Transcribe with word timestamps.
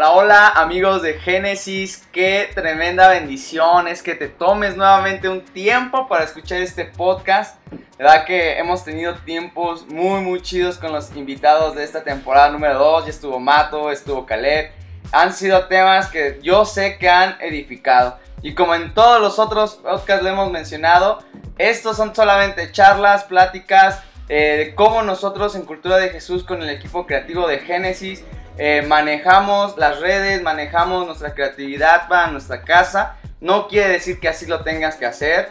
Hola, 0.00 0.12
hola 0.12 0.48
amigos 0.48 1.02
de 1.02 1.20
Génesis, 1.20 2.08
qué 2.10 2.48
tremenda 2.54 3.10
bendición 3.10 3.86
es 3.86 4.02
que 4.02 4.14
te 4.14 4.28
tomes 4.28 4.74
nuevamente 4.74 5.28
un 5.28 5.44
tiempo 5.44 6.08
para 6.08 6.24
escuchar 6.24 6.62
este 6.62 6.86
podcast. 6.86 7.58
La 7.98 8.06
verdad 8.06 8.24
que 8.24 8.58
hemos 8.58 8.82
tenido 8.82 9.16
tiempos 9.16 9.86
muy 9.88 10.22
muy 10.22 10.40
chidos 10.40 10.78
con 10.78 10.90
los 10.90 11.14
invitados 11.14 11.74
de 11.74 11.84
esta 11.84 12.02
temporada 12.02 12.48
número 12.48 12.78
2. 12.78 13.04
Ya 13.04 13.10
estuvo 13.10 13.38
Mato, 13.38 13.90
estuvo 13.90 14.24
Caleb. 14.24 14.70
Han 15.12 15.34
sido 15.34 15.66
temas 15.66 16.08
que 16.08 16.38
yo 16.42 16.64
sé 16.64 16.96
que 16.96 17.10
han 17.10 17.36
edificado. 17.42 18.16
Y 18.40 18.54
como 18.54 18.74
en 18.74 18.94
todos 18.94 19.20
los 19.20 19.38
otros 19.38 19.74
podcasts 19.82 20.22
lo 20.22 20.30
hemos 20.30 20.50
mencionado, 20.50 21.18
estos 21.58 21.98
son 21.98 22.14
solamente 22.14 22.72
charlas, 22.72 23.24
pláticas 23.24 24.02
eh, 24.30 24.56
de 24.56 24.74
cómo 24.74 25.02
nosotros 25.02 25.54
en 25.56 25.66
Cultura 25.66 25.98
de 25.98 26.08
Jesús 26.08 26.42
con 26.42 26.62
el 26.62 26.70
equipo 26.70 27.06
creativo 27.06 27.46
de 27.46 27.58
Génesis 27.58 28.24
eh, 28.62 28.82
manejamos 28.82 29.78
las 29.78 30.00
redes, 30.00 30.42
manejamos 30.42 31.06
nuestra 31.06 31.32
creatividad 31.32 32.08
para 32.08 32.30
nuestra 32.30 32.60
casa. 32.60 33.16
No 33.40 33.68
quiere 33.68 33.88
decir 33.88 34.20
que 34.20 34.28
así 34.28 34.44
lo 34.44 34.60
tengas 34.60 34.96
que 34.96 35.06
hacer. 35.06 35.48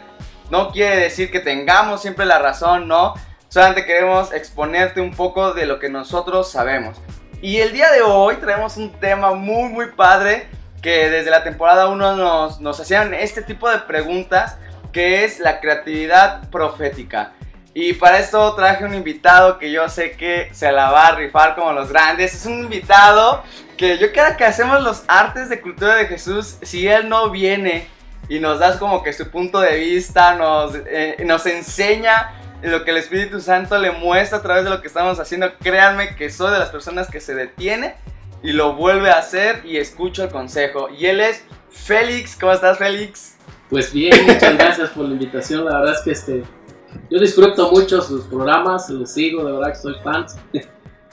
No 0.48 0.70
quiere 0.70 0.96
decir 0.96 1.28
que 1.32 1.40
tengamos 1.40 2.02
siempre 2.02 2.24
la 2.24 2.38
razón, 2.38 2.86
no. 2.86 3.14
Solamente 3.48 3.84
queremos 3.84 4.32
exponerte 4.32 5.00
un 5.00 5.12
poco 5.12 5.54
de 5.54 5.66
lo 5.66 5.80
que 5.80 5.88
nosotros 5.88 6.52
sabemos. 6.52 6.98
Y 7.42 7.58
el 7.58 7.72
día 7.72 7.90
de 7.90 8.02
hoy 8.02 8.36
traemos 8.36 8.76
un 8.76 8.92
tema 8.92 9.34
muy, 9.34 9.70
muy 9.70 9.86
padre 9.86 10.46
que 10.80 11.10
desde 11.10 11.32
la 11.32 11.42
temporada 11.42 11.88
1 11.88 12.14
nos, 12.14 12.60
nos 12.60 12.78
hacían 12.78 13.12
este 13.12 13.42
tipo 13.42 13.68
de 13.68 13.78
preguntas, 13.78 14.56
que 14.92 15.24
es 15.24 15.40
la 15.40 15.58
creatividad 15.58 16.48
profética. 16.50 17.32
Y 17.72 17.92
para 17.94 18.18
esto 18.18 18.54
traje 18.54 18.84
un 18.84 18.94
invitado 18.94 19.58
que 19.58 19.70
yo 19.70 19.88
sé 19.88 20.12
que 20.12 20.48
se 20.52 20.72
la 20.72 20.90
va 20.90 21.08
a 21.08 21.16
rifar 21.16 21.54
como 21.54 21.72
los 21.72 21.90
grandes. 21.90 22.34
Es 22.34 22.46
un 22.46 22.60
invitado 22.64 23.44
que 23.76 23.96
yo 23.98 24.12
cada 24.12 24.36
que 24.36 24.44
hacemos 24.44 24.82
los 24.82 25.04
artes 25.06 25.48
de 25.48 25.60
cultura 25.60 25.94
de 25.94 26.06
Jesús, 26.06 26.56
si 26.62 26.88
él 26.88 27.08
no 27.08 27.30
viene 27.30 27.86
y 28.28 28.40
nos 28.40 28.58
das 28.58 28.76
como 28.76 29.02
que 29.02 29.12
su 29.12 29.30
punto 29.30 29.60
de 29.60 29.76
vista, 29.76 30.34
nos, 30.34 30.74
eh, 30.74 31.16
enseña 31.46 32.32
lo 32.62 32.84
que 32.84 32.90
el 32.90 32.98
Espíritu 32.98 33.40
Santo 33.40 33.78
le 33.78 33.92
muestra 33.92 34.38
a 34.38 34.42
través 34.42 34.64
de 34.64 34.70
lo 34.70 34.82
que 34.82 34.88
estamos 34.88 35.18
haciendo, 35.18 35.50
créanme 35.58 36.14
que 36.16 36.28
soy 36.28 36.52
de 36.52 36.58
las 36.58 36.68
personas 36.68 37.08
que 37.08 37.20
se 37.20 37.34
detiene 37.34 37.94
y 38.42 38.52
lo 38.52 38.74
vuelve 38.74 39.10
a 39.10 39.18
hacer 39.18 39.62
y 39.64 39.78
escucho 39.78 40.24
el 40.24 40.30
consejo. 40.30 40.88
Y 40.90 41.06
él 41.06 41.20
es 41.20 41.44
Félix. 41.70 42.36
¿Cómo 42.36 42.52
estás, 42.52 42.78
Félix? 42.78 43.36
Pues 43.68 43.92
bien, 43.92 44.26
muchas 44.26 44.58
gracias 44.58 44.90
por 44.90 45.06
la 45.06 45.12
invitación. 45.12 45.64
La 45.64 45.78
verdad 45.78 45.94
es 45.94 46.00
que 46.02 46.10
este 46.10 46.42
yo 47.10 47.18
disfruto 47.18 47.70
mucho 47.72 48.00
sus 48.00 48.24
programas, 48.24 48.88
los 48.90 49.10
sigo, 49.10 49.44
de 49.44 49.52
verdad 49.52 49.68
que 49.68 49.78
soy 49.78 49.94
fan. 50.02 50.26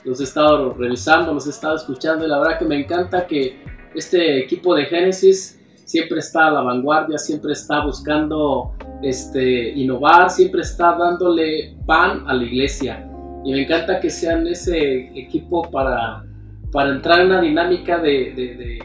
Los 0.04 0.22
he 0.22 0.24
estado 0.24 0.74
revisando, 0.76 1.34
los 1.34 1.48
he 1.48 1.50
estado 1.50 1.76
escuchando 1.76 2.26
y 2.26 2.30
la 2.30 2.40
verdad 2.40 2.60
que 2.60 2.64
me 2.64 2.80
encanta 2.80 3.28
que 3.28 3.62
este 3.94 4.40
equipo 4.40 4.74
de 4.74 4.86
Génesis 4.86 5.60
siempre 5.84 6.20
está 6.20 6.48
a 6.48 6.52
la 6.52 6.62
vanguardia, 6.62 7.18
siempre 7.18 7.52
está 7.52 7.84
buscando 7.84 8.72
este, 9.02 9.72
innovar, 9.72 10.30
siempre 10.30 10.62
está 10.62 10.96
dándole 10.98 11.76
pan 11.86 12.24
a 12.26 12.34
la 12.36 12.44
iglesia. 12.44 13.06
Y 13.44 13.52
me 13.52 13.64
encanta 13.64 14.00
que 14.00 14.10
sean 14.10 14.48
ese 14.48 15.10
equipo 15.20 15.70
para, 15.72 16.24
para 16.72 16.92
entrar 16.92 17.20
en 17.20 17.26
una 17.26 17.42
dinámica 17.42 17.98
de, 17.98 18.34
de, 18.34 18.80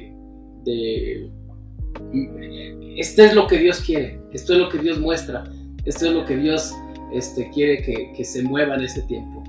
de, 0.65 1.31
este 2.97 3.27
es 3.27 3.35
lo 3.35 3.47
que 3.47 3.59
Dios 3.59 3.81
quiere, 3.81 4.21
esto 4.33 4.55
es 4.55 4.59
lo 4.59 4.69
que 4.69 4.79
Dios 4.79 4.99
muestra, 4.99 5.45
esto 5.85 6.07
es 6.07 6.13
lo 6.13 6.25
que 6.25 6.37
Dios 6.37 6.73
este, 7.15 7.51
quiere 7.51 7.83
que, 7.83 8.25
se 8.25 8.43
mueva 8.43 8.75
en 8.75 8.85
ese 8.85 9.03
tiempo. 9.03 9.43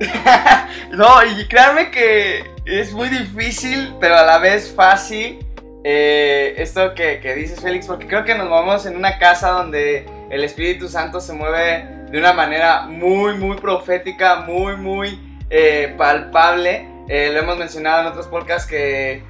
no, 0.92 1.06
y 1.24 1.46
créanme 1.46 1.90
que 1.90 2.44
es 2.66 2.92
muy 2.92 3.08
difícil, 3.08 3.94
pero 4.00 4.16
a 4.16 4.24
la 4.24 4.38
vez 4.38 4.72
fácil. 4.74 5.38
Eh, 5.86 6.54
esto 6.56 6.94
que, 6.94 7.20
dices, 7.34 7.60
Félix, 7.60 7.86
porque 7.86 8.06
creo 8.06 8.24
que 8.24 8.34
nos 8.34 8.48
movemos 8.48 8.86
en 8.86 8.96
una 8.96 9.18
casa 9.18 9.50
donde 9.50 10.06
el 10.30 10.42
Espíritu 10.42 10.88
Santo 10.88 11.20
se 11.20 11.34
mueve 11.34 11.86
de 12.10 12.18
una 12.18 12.32
manera 12.32 12.86
muy, 12.86 13.36
muy 13.36 13.56
profética, 13.56 14.36
muy, 14.40 14.76
muy 14.76 15.18
eh, 15.50 15.94
palpable. 15.98 16.88
Eh, 17.08 17.30
lo 17.32 17.40
hemos 17.40 17.58
mencionado 17.58 18.00
en 18.00 18.06
otros 18.06 18.26
podcasts 18.28 18.68
que, 18.68 19.22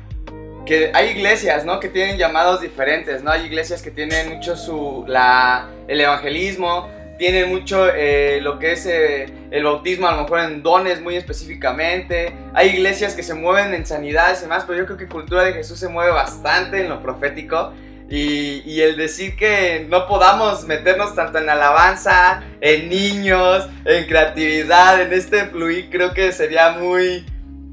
que 0.65 0.91
hay 0.95 1.11
iglesias, 1.11 1.65
¿no? 1.65 1.81
Que 1.81 1.89
tienen 1.89 2.19
llamados 2.19 2.61
diferentes, 2.61 3.23
¿no? 3.23 3.31
Hay 3.31 3.47
iglesias 3.47 3.83
que 3.83 3.91
tienen 3.91 4.35
mucho 4.35 4.57
su, 4.57 5.05
la, 5.09 5.69
el 5.89 6.01
evangelismo, 6.01 6.89
tiene 7.19 7.47
mucho 7.47 7.89
eh, 7.95 8.41
lo 8.43 8.59
que 8.59 8.73
es 8.73 8.87
eh, 8.87 9.27
el 9.51 9.65
bautismo, 9.65 10.09
a 10.09 10.17
lo 10.17 10.23
mejor 10.23 10.41
en 10.41 10.63
dones 10.63 11.01
muy 11.01 11.17
específicamente. 11.17 12.35
Hay 12.55 12.71
iglesias 12.71 13.15
que 13.15 13.23
se 13.23 13.35
mueven 13.35 13.75
en 13.75 13.87
sanidades 13.87 14.41
y 14.41 14.43
demás, 14.43 14.65
pero 14.67 14.79
yo 14.79 14.87
creo 14.87 14.99
que 14.99 15.07
Cultura 15.07 15.45
de 15.45 15.53
Jesús 15.53 15.79
se 15.79 15.89
mueve 15.89 16.13
bastante 16.13 16.81
en 16.81 16.89
lo 16.89 17.03
profético. 17.03 17.73
Y, 18.09 18.63
y, 18.67 18.83
el 18.83 18.97
decir 18.97 19.35
que 19.35 19.87
no 19.89 20.07
podamos 20.07 20.65
meternos 20.65 21.15
tanto 21.15 21.39
en 21.39 21.49
alabanza, 21.49 22.43
en 22.61 22.91
niños, 22.91 23.67
en 23.87 24.05
creatividad, 24.05 25.01
en 25.01 25.13
este 25.15 25.47
fluir, 25.47 25.89
creo 25.91 26.13
que 26.13 26.31
sería 26.31 26.73
muy, 26.73 27.25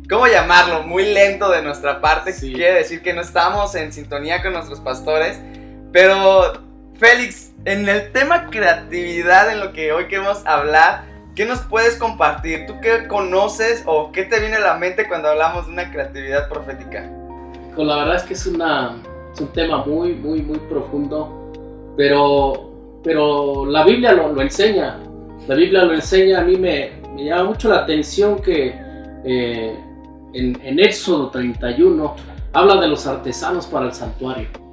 ¿cómo 0.09 0.27
llamarlo? 0.27 0.83
Muy 0.83 1.03
lento 1.13 1.51
de 1.51 1.61
nuestra 1.61 1.99
parte. 1.99 2.33
Quiere 2.33 2.75
decir 2.75 3.01
que 3.01 3.13
no 3.13 3.21
estamos 3.21 3.75
en 3.75 3.91
sintonía 3.91 4.41
con 4.41 4.53
nuestros 4.53 4.79
pastores. 4.79 5.37
Pero, 5.91 6.70
Félix, 7.01 7.51
en 7.65 7.89
el 7.89 8.11
tema 8.11 8.51
creatividad, 8.51 9.51
en 9.51 9.59
lo 9.59 9.73
que 9.73 9.91
hoy 9.91 10.05
queremos 10.05 10.45
hablar, 10.45 11.05
¿qué 11.33 11.47
nos 11.47 11.61
puedes 11.61 11.95
compartir? 11.95 12.67
¿Tú 12.67 12.75
qué 12.79 13.07
conoces 13.07 13.81
o 13.87 14.11
qué 14.11 14.25
te 14.25 14.39
viene 14.39 14.57
a 14.57 14.59
la 14.59 14.75
mente 14.75 15.07
cuando 15.07 15.29
hablamos 15.29 15.65
de 15.65 15.73
una 15.73 15.91
creatividad 15.91 16.47
profética? 16.47 17.11
Pues 17.75 17.87
la 17.87 17.95
verdad 17.95 18.17
es 18.17 18.21
que 18.21 18.35
es, 18.35 18.45
una, 18.45 19.01
un 19.39 19.47
tema 19.47 19.83
muy, 19.83 20.13
muy, 20.13 20.43
muy 20.43 20.59
profundo, 20.59 21.51
pero, 21.97 22.71
pero 23.03 23.65
la 23.65 23.83
Biblia 23.83 24.11
lo, 24.11 24.39
enseña. 24.39 24.99
La 25.47 25.55
Biblia 25.55 25.85
lo 25.85 25.95
enseña, 25.95 26.41
a 26.41 26.43
mí 26.43 26.55
me, 26.55 26.91
me 27.15 27.25
llama 27.25 27.45
mucho 27.45 27.69
la 27.69 27.77
atención 27.77 28.39
que 28.43 28.75
eh, 29.25 29.75
en, 30.33 30.61
en 30.63 30.79
Éxodo 30.79 31.31
31 31.31 32.15
habla 32.53 32.79
de 32.79 32.87
los 32.89 33.07
artesanos 33.07 33.65
para 33.65 33.87
el 33.87 33.93
santuario. 33.93 34.70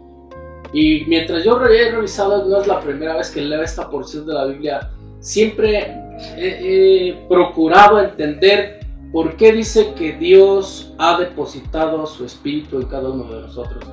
Y 0.73 1.05
mientras 1.06 1.45
yo 1.45 1.62
he 1.65 1.91
revisado, 1.91 2.47
no 2.47 2.61
es 2.61 2.67
la 2.67 2.81
primera 2.81 3.17
vez 3.17 3.31
que 3.31 3.41
leo 3.41 3.62
esta 3.62 3.89
porción 3.89 4.27
de 4.27 4.34
la 4.34 4.45
Biblia, 4.47 4.91
siempre 5.21 5.95
he, 6.37 7.17
procurado 7.29 8.01
entender 8.01 8.81
por 9.12 9.37
qué 9.37 9.53
dice 9.53 9.95
que 9.95 10.12
Dios 10.12 10.93
ha 10.99 11.19
depositado 11.19 12.06
su 12.06 12.25
espíritu 12.25 12.81
en 12.81 12.87
cada 12.87 13.09
uno 13.09 13.25
de 13.25 13.41
nosotros. 13.43 13.84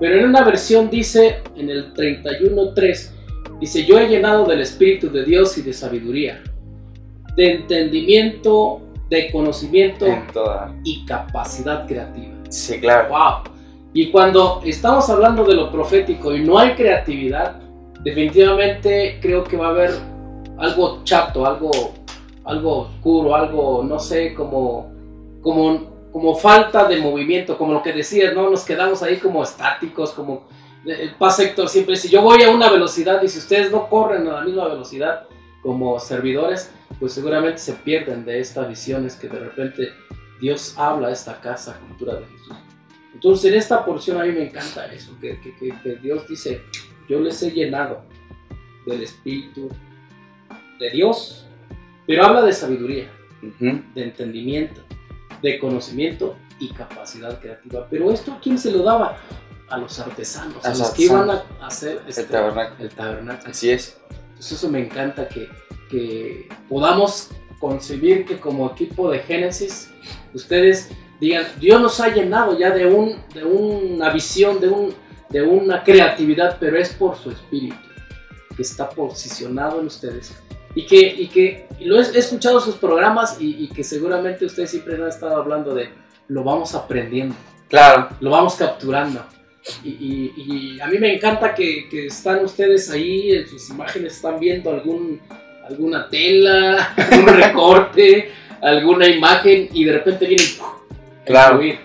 Pero 0.00 0.18
en 0.18 0.24
una 0.24 0.42
versión 0.42 0.88
dice, 0.88 1.42
en 1.54 1.68
el 1.68 1.92
31.3, 1.92 3.10
dice, 3.60 3.84
yo 3.84 3.98
he 3.98 4.08
llenado 4.08 4.46
del 4.46 4.60
espíritu 4.60 5.10
de 5.10 5.24
Dios 5.24 5.58
y 5.58 5.62
de 5.62 5.72
sabiduría, 5.74 6.42
de 7.36 7.52
entendimiento, 7.52 8.80
de 9.10 9.30
conocimiento 9.30 10.06
y 10.84 11.04
capacidad 11.04 11.86
creativa. 11.86 12.32
Sí, 12.48 12.80
claro. 12.80 13.10
Wow. 13.10 13.52
Y 13.94 14.10
cuando 14.10 14.62
estamos 14.64 15.08
hablando 15.10 15.44
de 15.44 15.54
lo 15.54 15.70
profético 15.70 16.34
y 16.34 16.42
no 16.42 16.58
hay 16.58 16.74
creatividad, 16.74 17.60
definitivamente 18.02 19.18
creo 19.20 19.44
que 19.44 19.56
va 19.56 19.66
a 19.66 19.70
haber 19.70 19.90
algo 20.58 21.02
chato, 21.04 21.44
algo, 21.44 21.70
algo 22.44 22.78
oscuro, 22.78 23.34
algo, 23.34 23.84
no 23.84 23.98
sé, 23.98 24.32
como, 24.34 24.92
como, 25.42 26.08
como 26.10 26.34
falta 26.34 26.84
de 26.88 27.00
movimiento, 27.00 27.58
como 27.58 27.74
lo 27.74 27.82
que 27.82 27.92
decías, 27.92 28.34
¿no? 28.34 28.48
Nos 28.48 28.64
quedamos 28.64 29.02
ahí 29.02 29.18
como 29.18 29.42
estáticos, 29.42 30.12
como 30.12 30.48
el 30.86 31.14
Paz 31.14 31.38
Héctor 31.38 31.68
siempre 31.68 31.94
dice, 31.94 32.08
yo 32.08 32.22
voy 32.22 32.42
a 32.42 32.50
una 32.50 32.70
velocidad 32.70 33.22
y 33.22 33.28
si 33.28 33.38
ustedes 33.38 33.70
no 33.70 33.88
corren 33.88 34.26
a 34.26 34.32
la 34.32 34.40
misma 34.40 34.68
velocidad 34.68 35.26
como 35.62 36.00
servidores, 36.00 36.72
pues 36.98 37.12
seguramente 37.12 37.58
se 37.58 37.74
pierden 37.74 38.24
de 38.24 38.40
estas 38.40 38.68
visiones 38.68 39.14
que 39.16 39.28
de 39.28 39.38
repente 39.38 39.90
Dios 40.40 40.74
habla 40.76 41.08
a 41.08 41.12
esta 41.12 41.40
casa, 41.40 41.78
cultura 41.88 42.14
de 42.14 42.26
Jesús. 42.26 42.71
Entonces 43.14 43.52
en 43.52 43.58
esta 43.58 43.84
porción 43.84 44.20
a 44.20 44.24
mí 44.24 44.32
me 44.32 44.44
encanta 44.44 44.86
eso, 44.92 45.16
que, 45.20 45.38
Dios 46.02 46.26
dice, 46.28 46.62
yo 47.08 47.20
les 47.20 47.42
he 47.42 47.50
llenado 47.50 48.04
del 48.86 49.02
Espíritu 49.02 49.68
de 50.78 50.90
Dios, 50.90 51.46
pero 52.06 52.24
habla 52.24 52.42
de 52.42 52.52
sabiduría, 52.52 53.10
de 53.60 54.02
entendimiento, 54.02 54.82
de 55.42 55.58
conocimiento 55.58 56.36
y 56.58 56.68
capacidad 56.70 57.38
creativa. 57.40 57.86
Pero 57.90 58.10
esto 58.10 58.32
a 58.32 58.40
quién 58.40 58.58
se 58.58 58.70
lo 58.70 58.82
daba? 58.82 59.18
A 59.68 59.78
los 59.78 59.98
artesanos, 59.98 60.64
a, 60.64 60.70
los 60.70 60.90
que 60.90 61.04
iban 61.04 61.30
a 61.30 61.44
hacer 61.62 62.02
este, 62.06 62.22
el, 62.22 62.28
tabernáculo. 62.28 62.84
el, 62.84 62.94
tabernáculo. 62.94 63.50
Así 63.50 63.70
es. 63.70 63.98
Entonces 64.10 64.52
eso 64.52 64.68
me 64.68 64.84
encanta 64.84 65.28
que, 65.28 65.48
que 65.90 66.48
podamos 66.68 67.30
concebir 67.58 68.24
que 68.24 68.38
como 68.38 68.70
equipo 68.70 69.10
de 69.10 69.20
Génesis, 69.20 69.90
ustedes 70.34 70.90
digan, 71.22 71.46
Dios 71.60 71.80
nos 71.80 72.00
ha 72.00 72.12
llenado 72.12 72.58
ya 72.58 72.70
de, 72.70 72.84
un, 72.84 73.16
de 73.32 73.44
una 73.44 74.10
visión, 74.10 74.60
de, 74.60 74.68
un, 74.68 74.92
de 75.30 75.40
una 75.40 75.84
creatividad, 75.84 76.56
pero 76.58 76.76
es 76.76 76.90
por 76.90 77.16
su 77.16 77.30
espíritu 77.30 77.76
que 78.56 78.62
está 78.62 78.90
posicionado 78.90 79.80
en 79.80 79.86
ustedes. 79.86 80.34
Y 80.74 80.84
que, 80.84 80.98
y 80.98 81.28
que 81.28 81.68
lo 81.80 82.00
he, 82.00 82.18
escuchado 82.18 82.60
sus 82.60 82.74
programas 82.74 83.36
y, 83.38 83.68
que 83.68 83.84
seguramente 83.84 84.44
ustedes 84.44 84.70
siempre 84.70 84.96
han 84.96 85.06
estado 85.06 85.36
hablando 85.36 85.72
de, 85.74 85.90
lo 86.26 86.42
vamos 86.42 86.74
aprendiendo. 86.74 87.36
Claro. 87.68 88.08
Lo 88.20 88.30
vamos 88.30 88.56
capturando. 88.56 89.24
Y, 89.84 90.80
a 90.80 90.88
mí 90.88 90.98
me 90.98 91.14
encanta 91.14 91.54
que, 91.54 91.88
que 91.88 92.06
están 92.06 92.44
ustedes 92.44 92.90
ahí, 92.90 93.30
en 93.30 93.46
sus 93.46 93.70
imágenes 93.70 94.16
están 94.16 94.40
viendo 94.40 94.70
algún, 94.70 95.20
alguna 95.68 96.08
tela, 96.08 96.94
algún 96.96 97.28
recorte, 97.28 98.32
alguna 98.60 99.06
imagen 99.06 99.68
y 99.72 99.84
de 99.84 99.92
repente 99.92 100.26
viene 100.26 100.44
¡puf! 100.58 100.81
a 100.81 100.81
Claro. 101.24 101.62
Y 101.62 101.78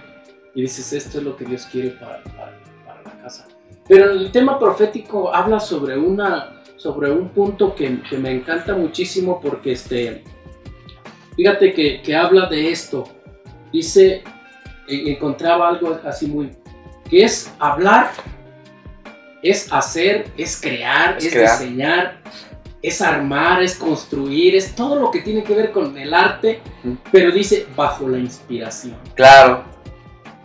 dices, 0.56 0.92
esto 0.94 1.20
es 1.20 1.24
lo 1.24 1.36
que 1.38 1.46
Dios 1.46 1.66
quiere 1.72 1.90
para, 1.92 2.24
para- 2.24 2.58
para 2.86 3.04
la 3.04 3.22
casa. 3.24 3.48
Pero 3.88 4.12
el 4.12 4.32
tema 4.32 4.58
profético 4.60 5.34
habla 5.34 5.60
sobre, 5.60 5.98
una, 5.98 6.62
sobre 6.78 7.12
un 7.12 7.30
punto 7.30 7.74
que, 7.76 8.02
que 8.10 8.18
me 8.18 8.32
encanta 8.32 8.74
muchísimo 8.76 9.40
porque 9.40 9.74
este, 9.74 10.24
fíjate 11.36 11.74
que, 11.74 12.02
que 12.02 12.16
habla 12.16 12.48
de 12.48 12.72
esto. 12.72 13.08
Dice, 13.72 14.24
e- 14.88 15.12
encontraba 15.12 15.70
algo 15.70 16.00
así 16.04 16.28
muy, 16.28 16.52
que 17.10 17.24
es 17.24 17.54
hablar, 17.60 18.12
es 19.44 19.72
hacer, 19.72 20.32
es 20.36 20.60
crear, 20.60 21.18
Es 21.18 21.26
es, 21.26 21.34
crear. 21.34 21.60
diseñar, 21.60 22.22
es 22.82 23.02
armar, 23.02 23.64
es 23.64 23.76
construir, 23.76 24.56
es 24.56 24.76
todo 24.76 25.00
lo 25.00 25.12
que 25.12 25.22
tiene 25.22 25.44
que 25.44 25.56
ver 25.56 25.72
con 25.72 25.98
el 25.98 26.14
arte, 26.14 26.62
pero 27.12 27.32
dice 27.32 27.66
bajo 27.76 28.08
la 28.08 28.18
inspiración. 28.20 28.96
Claro. 29.16 29.64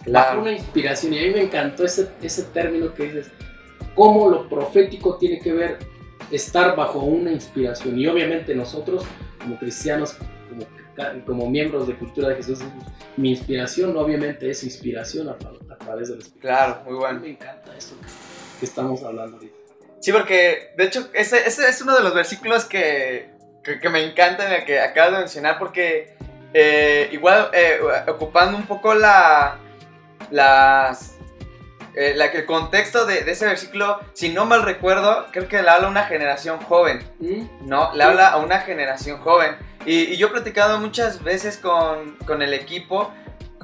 Bajo 0.07 0.41
una 0.41 0.53
inspiración. 0.53 1.13
Y 1.15 1.19
a 1.19 1.23
mí 1.23 1.31
me 1.31 1.43
encantó 1.43 1.85
ese, 1.85 2.11
ese 2.23 2.45
término 2.45 2.93
que 2.95 3.05
dices, 3.05 3.31
cómo 3.95 4.29
lo 4.29 4.49
profético 4.49 5.17
tiene 5.17 5.39
que 5.39 5.53
ver 5.53 5.79
estar 6.31 6.75
bajo 6.75 7.01
una 7.01 7.31
inspiración. 7.31 7.99
Y 7.99 8.07
obviamente 8.07 8.55
nosotros, 8.55 9.05
como 9.41 9.59
cristianos, 9.59 10.17
como, 10.49 10.67
como 11.27 11.51
miembros 11.51 11.87
de 11.87 11.95
Cultura 11.97 12.31
de 12.31 12.37
Jesús, 12.37 12.61
mi 13.17 13.31
inspiración 13.31 13.97
obviamente 13.97 14.51
es 14.51 14.65
inspiración 14.65 15.29
a, 15.29 15.39
tra- 15.39 15.59
a 15.71 15.77
través 15.77 16.09
del 16.09 16.19
Espíritu. 16.19 16.41
Claro, 16.41 16.83
muy 16.87 16.95
bueno. 16.95 17.21
me 17.21 17.31
encanta 17.31 17.77
eso 17.77 17.95
que, 18.01 18.07
que 18.61 18.65
estamos 18.65 19.03
hablando 19.03 19.37
ahorita. 19.37 19.55
Sí, 20.03 20.13
porque 20.13 20.73
de 20.77 20.85
hecho 20.85 21.09
ese, 21.15 21.47
ese 21.47 21.69
es 21.69 21.81
uno 21.81 21.95
de 21.97 22.03
los 22.03 22.13
versículos 22.13 22.65
que, 22.65 23.31
que, 23.63 23.79
que 23.81 23.89
me 23.89 24.03
encantan, 24.05 24.53
el 24.53 24.65
que 24.65 24.81
acabas 24.81 25.13
de 25.13 25.19
mencionar, 25.19 25.59
porque 25.59 26.17
eh, 26.53 27.09
igual 27.13 27.49
eh, 27.55 27.79
ocupando 28.09 28.57
un 28.59 28.67
poco 28.67 28.95
la, 28.95 29.57
las, 30.31 31.15
eh, 31.95 32.15
la- 32.17 32.27
el 32.27 32.47
contexto 32.47 33.07
de, 33.07 33.23
de 33.23 33.33
ese 33.33 33.47
versículo, 33.47 34.01
si 34.13 34.31
no 34.31 34.45
mal 34.45 34.63
recuerdo, 34.63 35.27
creo 35.31 35.47
que 35.49 35.63
le 35.63 35.71
habla 35.71 35.87
a 35.87 35.91
una 35.91 36.05
generación 36.05 36.59
joven. 36.61 37.03
¿Mm? 37.21 37.69
¿no? 37.69 37.95
Le 37.95 38.03
habla 38.05 38.29
a 38.29 38.39
una 38.39 38.59
generación 38.61 39.21
joven. 39.21 39.57
Y, 39.87 40.05
y 40.13 40.17
yo 40.17 40.29
he 40.29 40.31
platicado 40.31 40.79
muchas 40.79 41.23
veces 41.23 41.57
con, 41.59 42.17
con 42.27 42.43
el 42.43 42.55
equipo. 42.55 43.13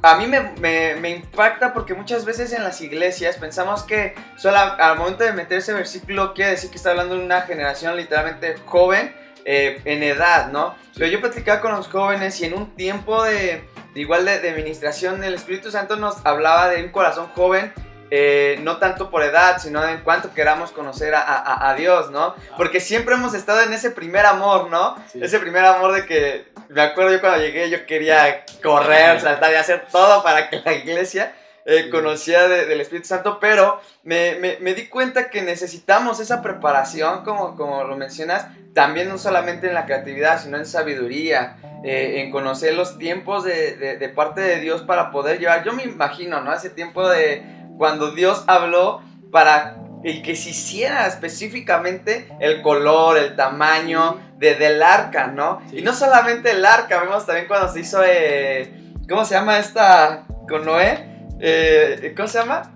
A 0.02 0.16
mí 0.16 0.26
me, 0.26 0.40
me- 0.60 0.94
me 0.96 1.10
impacta 1.10 1.72
porque 1.72 1.94
muchas 1.94 2.24
veces 2.24 2.52
en 2.52 2.62
las 2.62 2.80
iglesias 2.80 3.36
pensamos 3.36 3.82
que 3.82 4.14
solo 4.36 4.56
al 4.58 4.96
momento 4.98 5.24
de 5.24 5.32
meter 5.32 5.58
ese 5.58 5.72
versículo 5.72 6.34
quiere 6.34 6.52
decir 6.52 6.70
que 6.70 6.76
está 6.76 6.90
hablando 6.90 7.16
de 7.16 7.24
una 7.24 7.42
generación 7.42 7.96
literalmente 7.96 8.56
joven 8.66 9.14
eh, 9.44 9.80
en 9.84 10.02
edad, 10.02 10.50
¿no? 10.52 10.74
Pero 10.94 11.06
yo 11.10 11.20
platicaba 11.20 11.60
con 11.60 11.72
los 11.72 11.88
jóvenes 11.88 12.40
y 12.40 12.44
en 12.44 12.54
un 12.54 12.74
tiempo 12.76 13.22
de, 13.24 13.64
de 13.94 14.00
igual 14.00 14.24
de, 14.24 14.40
de 14.40 14.52
ministración 14.52 15.24
el 15.24 15.34
Espíritu 15.34 15.70
Santo 15.70 15.96
nos 15.96 16.24
hablaba 16.24 16.68
de 16.68 16.84
un 16.84 16.90
corazón 16.90 17.28
joven. 17.34 17.72
Eh, 18.10 18.58
no 18.62 18.78
tanto 18.78 19.10
por 19.10 19.22
edad, 19.22 19.58
sino 19.58 19.86
en 19.86 19.98
cuanto 20.00 20.32
queramos 20.34 20.70
conocer 20.72 21.14
a, 21.14 21.20
a- 21.20 21.70
a 21.70 21.74
Dios, 21.74 22.10
¿no? 22.10 22.34
Porque 22.56 22.80
siempre 22.80 23.14
hemos 23.14 23.34
estado 23.34 23.60
en 23.62 23.72
ese 23.72 23.90
primer 23.90 24.24
amor, 24.26 24.70
¿no? 24.70 24.96
Sí. 25.12 25.20
Ese 25.22 25.38
primer 25.38 25.64
amor 25.64 25.92
de 25.92 26.06
que, 26.06 26.46
me 26.70 26.82
acuerdo 26.82 27.12
yo 27.12 27.20
cuando 27.20 27.38
llegué, 27.40 27.68
yo 27.70 27.84
quería 27.86 28.44
correr, 28.62 29.20
saltar 29.20 29.52
y 29.52 29.56
hacer 29.56 29.86
todo 29.90 30.22
para 30.22 30.48
que 30.50 30.60
la 30.64 30.72
iglesia 30.74 31.34
eh, 31.70 31.82
Sí. 31.84 31.90
conociera 31.90 32.48
de- 32.48 32.64
del 32.64 32.80
Espíritu 32.80 33.08
Santo, 33.08 33.38
pero 33.38 33.78
me, 34.02 34.36
me- 34.36 34.56
me 34.60 34.72
di 34.72 34.86
cuenta 34.88 35.28
que 35.28 35.42
necesitamos 35.42 36.18
esa 36.18 36.40
preparación, 36.40 37.24
como, 37.24 37.56
como 37.56 37.84
lo 37.84 37.94
mencionas, 37.94 38.46
también 38.72 39.10
no 39.10 39.18
solamente 39.18 39.66
en 39.68 39.74
la 39.74 39.84
creatividad, 39.84 40.40
sino 40.42 40.56
en 40.56 40.64
sabiduría, 40.64 41.58
eh, 41.84 42.22
en 42.22 42.30
conocer 42.30 42.72
los 42.72 42.96
tiempos 42.96 43.44
de, 43.44 43.76
de- 43.76 43.98
de 43.98 44.08
parte 44.08 44.40
de 44.40 44.60
Dios 44.60 44.80
para 44.82 45.10
poder 45.10 45.38
llevar, 45.40 45.62
yo 45.62 45.74
me 45.74 45.82
imagino, 45.82 46.40
¿no? 46.40 46.54
Ese 46.54 46.70
tiempo 46.70 47.06
de 47.06 47.42
cuando 47.78 48.10
Dios 48.10 48.44
habló 48.46 49.00
para 49.30 49.76
y 50.04 50.22
que 50.22 50.36
se 50.36 50.50
hiciera 50.50 51.06
específicamente 51.06 52.28
el 52.40 52.62
color, 52.62 53.18
el 53.18 53.34
tamaño 53.34 54.18
de, 54.36 54.54
del 54.54 54.82
arca, 54.82 55.26
¿no? 55.26 55.60
Sí. 55.70 55.78
Y 55.78 55.82
no 55.82 55.92
solamente 55.92 56.52
el 56.52 56.64
arca, 56.64 57.00
vemos 57.00 57.26
también 57.26 57.48
cuando 57.48 57.72
se 57.72 57.80
hizo, 57.80 58.02
eh, 58.04 58.92
¿cómo 59.08 59.24
se 59.24 59.34
llama 59.34 59.58
esta 59.58 60.24
con 60.48 60.64
Noé? 60.64 61.04
Eh, 61.40 62.14
¿Cómo 62.16 62.28
se 62.28 62.38
llama? 62.38 62.74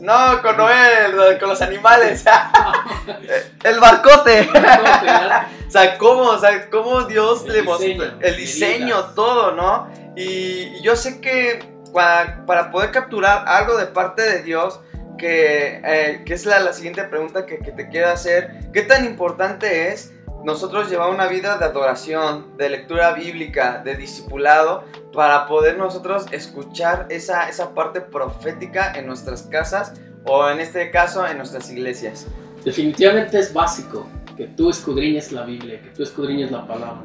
No, 0.00 0.42
con 0.42 0.56
Noé, 0.56 1.38
con 1.40 1.48
los 1.48 1.62
animales. 1.62 2.24
el 3.64 3.80
barcote. 3.80 4.48
O 5.66 5.70
sea, 5.78 5.98
cómo, 5.98 6.22
o 6.22 6.38
sea, 6.38 6.70
cómo 6.70 7.02
Dios 7.02 7.44
El 7.46 7.52
le 7.52 7.62
mostró 7.62 8.04
el 8.20 8.36
diseño, 8.36 9.12
todo, 9.16 9.50
¿no? 9.50 9.90
Y 10.14 10.80
yo 10.80 10.94
sé 10.94 11.20
que 11.20 11.75
para, 11.96 12.70
poder 12.70 12.90
capturar 12.90 13.44
algo 13.48 13.78
de 13.78 13.86
parte 13.86 14.20
de 14.20 14.42
Dios, 14.42 14.80
que, 15.16 15.80
eh, 15.82 16.22
es 16.26 16.44
la, 16.44 16.70
siguiente 16.74 17.02
pregunta 17.04 17.46
que, 17.46 17.58
que 17.58 17.72
te 17.72 17.88
quiero 17.88 18.08
hacer, 18.08 18.50
¿qué 18.70 18.82
tan 18.82 19.06
importante 19.06 19.88
es 19.88 20.12
nosotros 20.44 20.90
llevar 20.90 21.10
una 21.10 21.26
vida 21.26 21.56
de 21.56 21.64
adoración, 21.64 22.54
de 22.58 22.68
lectura 22.68 23.14
bíblica, 23.14 23.80
de 23.82 23.96
discipulado, 23.96 24.84
para 25.14 25.46
poder 25.46 25.78
nosotros 25.78 26.26
escuchar 26.32 27.06
esa, 27.08 27.48
esa 27.48 27.74
parte 27.74 28.02
profética 28.02 28.92
en 28.94 29.06
nuestras 29.06 29.44
casas 29.44 29.94
o 30.26 30.50
en 30.50 30.60
este 30.60 30.90
caso 30.90 31.26
en 31.26 31.38
nuestras 31.38 31.70
iglesias? 31.70 32.26
Definitivamente 32.62 33.38
es 33.38 33.54
básico 33.54 34.06
que 34.36 34.48
tú 34.48 34.68
escudriñes 34.68 35.32
la 35.32 35.44
Biblia, 35.44 35.80
que 35.80 35.88
tú 35.88 36.02
escudriñes 36.02 36.50
la 36.50 36.66
palabra, 36.66 37.04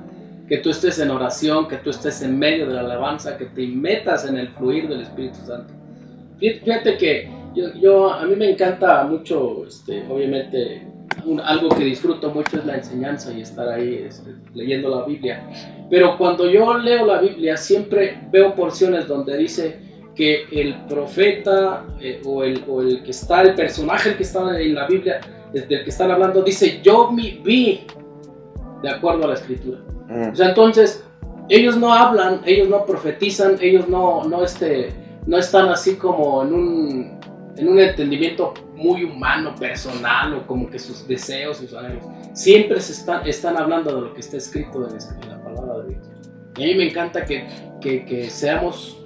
que 0.52 0.58
tú 0.58 0.70
estés 0.70 1.00
en 1.00 1.10
oración, 1.12 1.66
que 1.70 1.78
tú 1.78 1.92
estés 1.92 2.22
en 2.24 2.38
medio 2.38 2.68
de 2.68 2.74
la 2.74 2.82
alabanza, 2.82 3.38
que 3.38 3.46
te 3.46 3.66
metas 3.68 4.28
en 4.28 4.36
el 4.38 4.50
fluir 4.50 4.90
del 4.90 5.00
Espíritu 5.04 5.38
Santo. 5.48 5.72
Fí- 6.42 6.60
Fíjate 6.62 6.98
que 6.98 7.30
yo, 7.56 7.74
yo- 7.80 8.12
a 8.14 8.26
mí 8.26 8.36
me 8.36 8.50
encanta 8.52 9.06
mucho, 9.06 9.66
este, 9.66 10.04
obviamente, 10.10 10.86
un- 11.26 11.40
algo 11.40 11.70
que 11.70 11.86
disfruto 11.86 12.32
mucho 12.32 12.58
es 12.58 12.66
la 12.66 12.76
enseñanza 12.76 13.32
y 13.32 13.40
estar 13.42 13.70
ahí 13.70 14.04
este, 14.10 14.32
leyendo 14.54 14.90
la 14.94 15.06
Biblia. 15.06 15.42
Pero 15.90 16.18
cuando 16.18 16.50
yo 16.50 16.78
leo 16.78 17.06
la 17.06 17.22
Biblia 17.22 17.56
siempre 17.56 18.20
veo 18.30 18.54
porciones 18.54 19.08
donde 19.08 19.38
dice 19.38 19.80
que 20.16 20.44
el 20.52 20.76
profeta 20.90 21.86
eh, 22.02 22.22
o, 22.26 22.44
el, 22.44 22.62
o 22.68 22.82
el 22.82 23.04
que 23.04 23.12
está, 23.12 23.42
el 23.44 23.56
personaje 23.56 24.16
que 24.18 24.24
está 24.24 24.60
en 24.62 24.76
la 24.76 24.86
Biblia, 24.86 25.22
desde 25.54 25.76
el 25.76 25.84
que 25.86 25.90
están 25.92 26.12
hablando, 26.12 26.42
dice, 26.44 26.82
yo 26.84 27.10
mi- 27.10 27.40
vi 27.42 27.86
de 28.84 28.90
acuerdo 28.90 29.24
a 29.24 29.28
la 29.28 29.34
escritura. 29.36 29.80
O 30.32 30.36
sea, 30.36 30.50
entonces, 30.50 31.04
ellos 31.50 31.78
no 31.78 31.94
hablan, 31.94 32.42
ellos 32.46 32.70
no 32.70 32.86
profetizan, 32.86 33.58
ellos 33.62 33.88
no, 33.88 34.24
no, 34.26 34.44
este, 34.44 34.94
no 35.26 35.38
están 35.38 35.70
así 35.70 35.96
como 35.96 36.44
en 36.44 36.54
un, 36.54 37.20
en 37.58 37.68
un 37.68 37.80
entendimiento 37.80 38.54
muy 38.76 39.04
humano, 39.04 39.54
personal, 39.60 40.34
o 40.34 40.48
como 40.48 40.70
que 40.70 40.80
sus 40.80 41.08
deseos, 41.08 41.58
sus 41.58 41.74
anhelos. 41.74 42.04
Siempre 42.34 42.80
se 42.82 42.94
están, 42.94 43.28
están 43.28 43.58
hablando 43.58 43.94
de 43.96 44.02
lo 44.02 44.14
que 44.14 44.22
está 44.22 44.38
escrito 44.38 44.88
en, 44.88 44.96
en 45.24 45.30
la 45.30 45.44
palabra 45.44 45.84
de 45.84 45.90
Dios. 45.90 46.08
Y 46.58 46.64
a 46.64 46.68
mí 46.68 46.76
me 46.76 46.90
encanta 46.90 47.26
que, 47.26 47.48
que, 47.80 48.06
que 48.06 48.30
seamos 48.30 48.98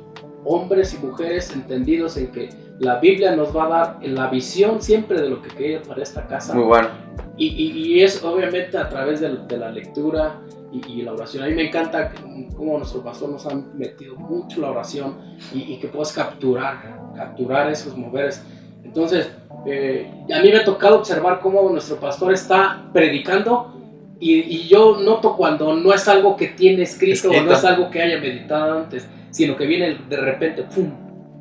hombres 0.44 0.94
y 0.94 1.06
mujeres 1.06 1.52
entendidos 1.54 2.18
en 2.18 2.32
que 2.32 2.50
la 2.80 3.00
Biblia 3.00 3.36
nos 3.36 3.56
va 3.56 3.66
a 3.66 3.70
dar 3.70 3.98
la 4.08 4.28
visión 4.28 4.82
siempre 4.82 5.20
de 5.22 5.30
lo 5.30 5.42
que 5.42 5.50
quería 5.50 5.82
para 5.82 6.04
esta 6.04 6.28
casa. 6.28 6.54
Muy 6.54 6.66
bueno. 6.66 6.90
Y, 7.38 7.48
y- 7.48 7.94
y 7.96 8.04
es 8.04 8.24
obviamente 8.24 8.78
a 8.78 8.88
través 8.90 9.20
de, 9.22 9.30
de 9.48 9.58
la 9.58 9.72
lectura 9.72 10.40
y, 10.88 10.94
y 10.94 11.02
la 11.02 11.14
oración. 11.14 11.44
A 11.44 11.48
mí 11.48 11.54
me 11.54 11.68
encanta 11.68 12.12
cómo 12.56 12.78
nuestro 12.78 13.02
pastor 13.04 13.30
nos 13.30 13.46
ha 13.46 13.56
metido 13.56 14.16
mucho 14.16 14.62
la 14.62 14.72
oración 14.72 15.18
y, 15.54 15.74
y 15.74 15.78
que 15.80 15.88
puedas 15.88 16.12
capturar, 16.14 17.00
capturar 17.16 17.72
esos 17.72 17.96
moveres. 17.98 18.44
Entonces, 18.84 19.32
eh, 19.66 20.10
a 20.34 20.42
mí 20.42 20.50
me 20.52 20.58
ha 20.58 20.64
tocado 20.66 20.98
observar 21.00 21.40
cómo 21.40 21.70
nuestro 21.70 21.98
pastor 21.98 22.34
está 22.34 22.90
predicando 22.94 23.74
y, 24.20 24.34
y 24.40 24.68
yo 24.68 24.98
noto 25.02 25.36
cuando 25.36 25.76
no 25.76 25.94
es 25.94 26.08
algo 26.08 26.36
que 26.38 26.48
tiene 26.48 26.84
escrito, 26.84 27.30
o 27.30 27.42
no 27.42 27.52
es 27.54 27.66
algo 27.66 27.90
que 27.90 28.02
haya 28.02 28.20
meditado 28.20 28.78
antes, 28.80 29.08
sino 29.32 29.56
que 29.58 29.66
viene 29.66 29.98
de 30.10 30.18
repente, 30.18 30.64
¡pum!, 30.64 30.92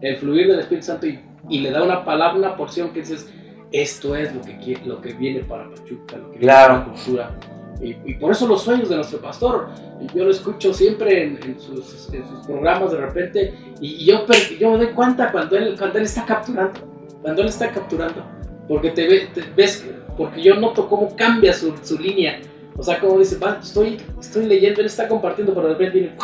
el 0.01 0.17
fluir 0.17 0.49
del 0.49 0.61
Espíritu 0.61 0.87
Santo 0.87 1.07
y, 1.07 1.21
y 1.49 1.61
le 1.61 1.71
da 1.71 1.83
una 1.83 2.05
palabra, 2.05 2.37
una 2.39 2.57
porción 2.57 2.91
que 2.93 3.01
dices, 3.01 3.33
esto 3.71 4.17
es 4.17 4.35
lo 4.35 4.41
que, 4.43 4.57
quiere, 4.59 4.85
lo 4.87 5.01
que 5.01 5.13
viene 5.13 5.41
para 5.41 5.69
Pachuca, 5.71 6.17
lo 6.17 6.33
que 6.33 6.39
Claro. 6.39 6.75
viene 6.75 6.85
para 6.85 6.89
la 6.89 6.95
cultura. 6.95 7.54
Y, 7.81 7.97
y 8.05 8.15
por 8.15 8.33
eso 8.33 8.47
los 8.47 8.63
sueños 8.63 8.89
de 8.89 8.97
nuestro 8.97 9.21
pastor, 9.21 9.69
yo 10.15 10.25
lo 10.25 10.31
escucho 10.31 10.73
siempre 10.73 11.25
en, 11.25 11.41
en 11.43 11.61
sus, 11.61 12.13
en 12.15 12.27
sus 12.29 12.47
programas 12.47 12.93
de 12.93 12.99
repente 12.99 13.55
y, 13.81 14.03
y 14.03 14.05
yo, 14.07 14.25
yo 14.59 14.71
me 14.71 14.79
doy 14.79 14.87
cuenta 14.95 15.31
cuando 15.33 15.57
él, 15.57 15.75
cuando 15.79 15.99
él 15.99 16.05
está 16.05 16.25
capturando, 16.25 16.81
cuando 17.21 17.43
él 17.43 17.49
está 17.49 17.71
capturando, 17.71 18.25
porque 18.69 18.91
te, 18.91 19.09
ve- 19.09 19.29
te 19.35 19.43
ves, 19.57 19.85
porque 20.17 20.41
yo 20.43 20.55
noto 20.55 20.89
cómo 20.89 21.15
cambia 21.17 21.53
su, 21.53 21.75
su 21.83 21.99
línea, 21.99 22.41
o 22.77 22.83
sea, 22.83 22.99
como 23.01 23.19
dice, 23.19 23.39
"Va, 23.39 23.59
estoy, 23.61 23.99
estoy 24.21 24.47
leyendo, 24.47 24.81
él 24.81 24.87
está 24.87 25.09
compartiendo, 25.09 25.53
pero 25.55 25.69
de 25.69 25.73
repente 25.75 25.99
viene, 26.01 26.17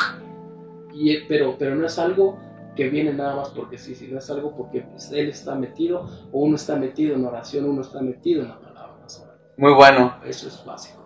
y, 0.94 1.18
pero, 1.28 1.56
pero 1.58 1.74
no 1.74 1.86
es 1.86 1.98
algo 1.98 2.38
que 2.76 2.88
viene 2.88 3.12
nada 3.12 3.36
más 3.36 3.48
porque 3.50 3.76
sí, 3.76 3.94
sino 3.94 4.18
es 4.18 4.30
algo 4.30 4.54
porque 4.56 4.82
pues, 4.82 5.10
él 5.12 5.28
está 5.28 5.54
metido 5.56 6.08
o 6.32 6.40
uno 6.40 6.56
está 6.56 6.76
metido 6.76 7.14
en 7.16 7.24
oración, 7.24 7.64
uno 7.68 7.82
está 7.82 8.00
metido 8.00 8.42
en 8.42 8.48
la 8.48 8.58
palabra. 8.60 8.70
Muy 9.56 9.72
bueno. 9.74 10.14
Eso 10.24 10.48
es 10.48 10.64
básico. 10.64 10.99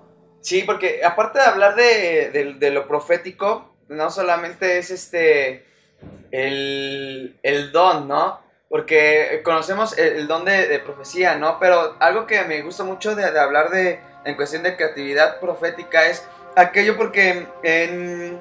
Sí, 0.45 0.63
porque 0.63 1.03
aparte 1.03 1.39
de 1.39 1.45
hablar 1.47 1.75
de, 1.75 2.57
de, 2.59 2.71
lo 2.71 2.87
profético, 2.87 3.75
no 3.89 4.11
solamente 4.11 4.77
es 4.77 4.91
este 4.91 5.65
el, 6.33 7.39
el 7.43 7.73
don, 7.73 8.07
¿no? 8.07 8.43
Porque 8.69 9.41
conocemos 9.43 9.97
el, 9.97 10.29
don 10.29 10.45
de, 10.45 10.79
profecía, 10.85 11.37
¿no? 11.37 11.59
Pero 11.59 11.97
algo 11.99 12.27
que 12.27 12.45
me 12.45 12.61
gusta 12.61 12.85
mucho 12.85 13.15
de, 13.15 13.25
hablar 13.25 13.71
de 13.71 14.01
en 14.27 14.37
cuestión 14.37 14.63
de 14.65 14.77
creatividad 14.77 15.41
profética 15.41 16.09
es 16.09 16.23
aquello 16.57 16.99
porque 16.99 17.47
en, 17.63 18.39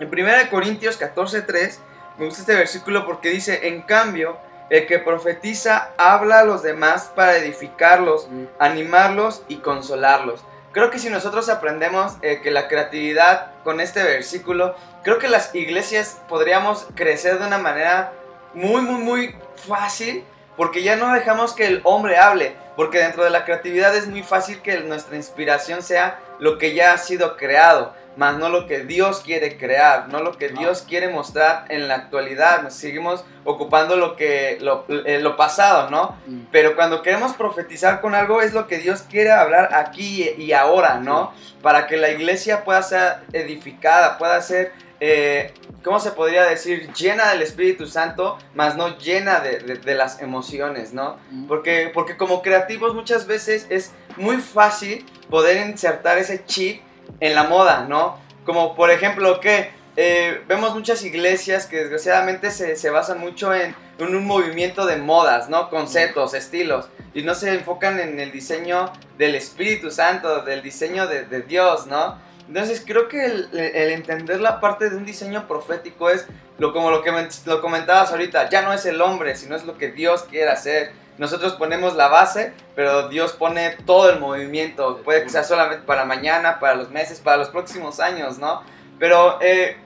en 0.00 0.10
1 0.12 0.32
Corintios 0.50 1.00
14.3 1.00 1.78
me 2.18 2.24
gusta 2.24 2.40
este 2.40 2.56
versículo 2.56 3.06
porque 3.06 3.28
dice, 3.28 3.68
en 3.68 3.82
cambio, 3.82 4.36
el 4.68 4.88
que 4.88 4.98
profetiza 4.98 5.92
habla 5.96 6.40
a 6.40 6.44
los 6.44 6.64
demás 6.64 7.12
para 7.14 7.36
edificarlos, 7.36 8.28
mm. 8.28 8.44
animarlos 8.58 9.44
y 9.46 9.58
consolarlos. 9.58 10.44
Creo 10.76 10.90
que 10.90 10.98
si 10.98 11.08
nosotros 11.08 11.48
aprendemos 11.48 12.18
eh, 12.20 12.42
que 12.42 12.50
la 12.50 12.68
creatividad 12.68 13.52
con 13.64 13.80
este 13.80 14.02
versículo, 14.02 14.76
creo 15.02 15.18
que 15.18 15.26
las 15.26 15.54
iglesias 15.54 16.20
podríamos 16.28 16.86
crecer 16.94 17.38
de 17.38 17.46
una 17.46 17.56
manera 17.56 18.12
muy, 18.52 18.82
muy, 18.82 19.02
muy 19.02 19.34
fácil, 19.54 20.22
porque 20.54 20.82
ya 20.82 20.96
no 20.96 21.14
dejamos 21.14 21.54
que 21.54 21.66
el 21.66 21.80
hombre 21.84 22.18
hable, 22.18 22.56
porque 22.76 22.98
dentro 22.98 23.24
de 23.24 23.30
la 23.30 23.46
creatividad 23.46 23.96
es 23.96 24.06
muy 24.06 24.22
fácil 24.22 24.60
que 24.60 24.80
nuestra 24.80 25.16
inspiración 25.16 25.82
sea 25.82 26.20
lo 26.40 26.58
que 26.58 26.74
ya 26.74 26.92
ha 26.92 26.98
sido 26.98 27.38
creado 27.38 27.94
más 28.16 28.38
no 28.38 28.48
lo 28.48 28.66
que 28.66 28.80
Dios 28.80 29.20
quiere 29.20 29.58
crear, 29.58 30.08
no 30.08 30.20
lo 30.22 30.36
que 30.36 30.48
Dios 30.48 30.82
quiere 30.82 31.08
mostrar 31.08 31.66
en 31.68 31.86
la 31.88 31.94
actualidad. 31.94 32.62
Nos 32.62 32.74
seguimos 32.74 33.24
ocupando 33.44 33.96
lo 33.96 34.16
que 34.16 34.58
lo, 34.60 34.84
eh, 34.88 35.22
pasado, 35.36 35.90
¿no? 35.90 36.16
Mm. 36.26 36.46
Pero 36.50 36.74
cuando 36.76 37.02
queremos 37.02 37.34
profetizar 37.34 38.00
con 38.00 38.14
algo 38.14 38.40
es 38.40 38.54
lo 38.54 38.66
que 38.66 38.78
Dios 38.78 39.02
quiere 39.02 39.32
hablar 39.32 39.74
aquí 39.74 40.30
y 40.38 40.52
ahora, 40.52 40.98
¿no? 40.98 41.32
Para 41.62 41.86
que 41.86 41.96
la 41.96 42.10
iglesia 42.10 42.64
pueda 42.64 42.82
ser 42.82 43.18
edificada, 43.32 44.18
pueda 44.18 44.40
ser 44.40 44.72
eh, 44.98 45.52
¿cómo 45.84 46.00
se 46.00 46.10
podría 46.12 46.44
decir? 46.44 46.90
Llena 46.94 47.30
del 47.30 47.42
Espíritu 47.42 47.86
Santo, 47.86 48.38
más 48.54 48.76
no 48.76 48.96
llena 48.98 49.40
de, 49.40 49.58
de, 49.58 49.94
las 49.94 50.22
emociones, 50.22 50.94
¿no? 50.94 51.18
Mm. 51.30 51.46
Porque, 51.46 51.90
porque 51.92 52.16
como 52.16 52.40
creativos 52.40 52.94
muchas 52.94 53.26
veces 53.26 53.66
es 53.68 53.92
muy 54.16 54.38
fácil 54.38 55.04
poder 55.28 55.68
insertar 55.68 56.16
ese 56.18 56.44
chip 56.46 56.80
en 57.20 57.34
la 57.34 57.44
moda, 57.44 57.86
¿no? 57.88 58.18
Como 58.44 58.74
por 58.74 58.90
ejemplo 58.90 59.40
que 59.40 59.70
eh, 59.96 60.42
vemos 60.46 60.74
muchas 60.74 61.02
iglesias 61.04 61.64
que 61.64 61.78
desgraciadamente 61.78 62.50
se, 62.50 62.90
basan 62.90 63.18
mucho 63.18 63.54
en, 63.54 63.74
un 63.98 64.26
movimiento 64.26 64.84
de 64.84 64.96
modas, 64.96 65.48
¿no? 65.48 65.70
Conceptos, 65.70 66.34
estilos, 66.34 66.88
y 67.14 67.22
no 67.22 67.34
se 67.34 67.54
enfocan 67.54 67.98
en 67.98 68.20
el 68.20 68.30
diseño 68.30 68.92
del 69.16 69.34
Espíritu 69.34 69.90
Santo, 69.90 70.42
del 70.42 70.62
diseño 70.62 71.06
de, 71.06 71.42
Dios, 71.42 71.86
¿no? 71.86 72.18
Entonces 72.46 72.82
creo 72.86 73.08
que 73.08 73.24
el, 73.24 73.48
entender 73.54 74.40
la 74.40 74.60
parte 74.60 74.90
de 74.90 74.96
un 74.96 75.06
diseño 75.06 75.48
profético 75.48 76.10
es 76.10 76.26
lo 76.58 76.74
como 76.74 76.90
lo 76.90 77.02
que 77.02 77.10
lo 77.46 77.62
comentabas 77.62 78.10
ahorita, 78.10 78.50
ya 78.50 78.60
no 78.60 78.74
es 78.74 78.84
el 78.84 79.00
hombre, 79.00 79.34
sino 79.34 79.56
es 79.56 79.64
lo 79.64 79.78
que 79.78 79.90
Dios 79.90 80.24
quiere 80.24 80.50
hacer 80.50 80.92
nosotros 81.18 81.54
ponemos 81.54 81.96
la 81.96 82.08
base, 82.08 82.52
pero 82.74 83.08
Dios 83.08 83.32
pone 83.32 83.76
todo 83.86 84.10
el 84.10 84.20
movimiento. 84.20 85.02
Puede 85.02 85.22
que 85.22 85.30
sea 85.30 85.44
solamente 85.44 85.84
para 85.86 86.04
mañana, 86.04 86.60
para 86.60 86.74
los 86.74 86.90
meses, 86.90 87.20
para 87.20 87.38
los 87.38 87.48
próximos 87.48 88.00
años, 88.00 88.38
¿no? 88.38 88.62
Pero, 88.98 89.38
eh, 89.40 89.76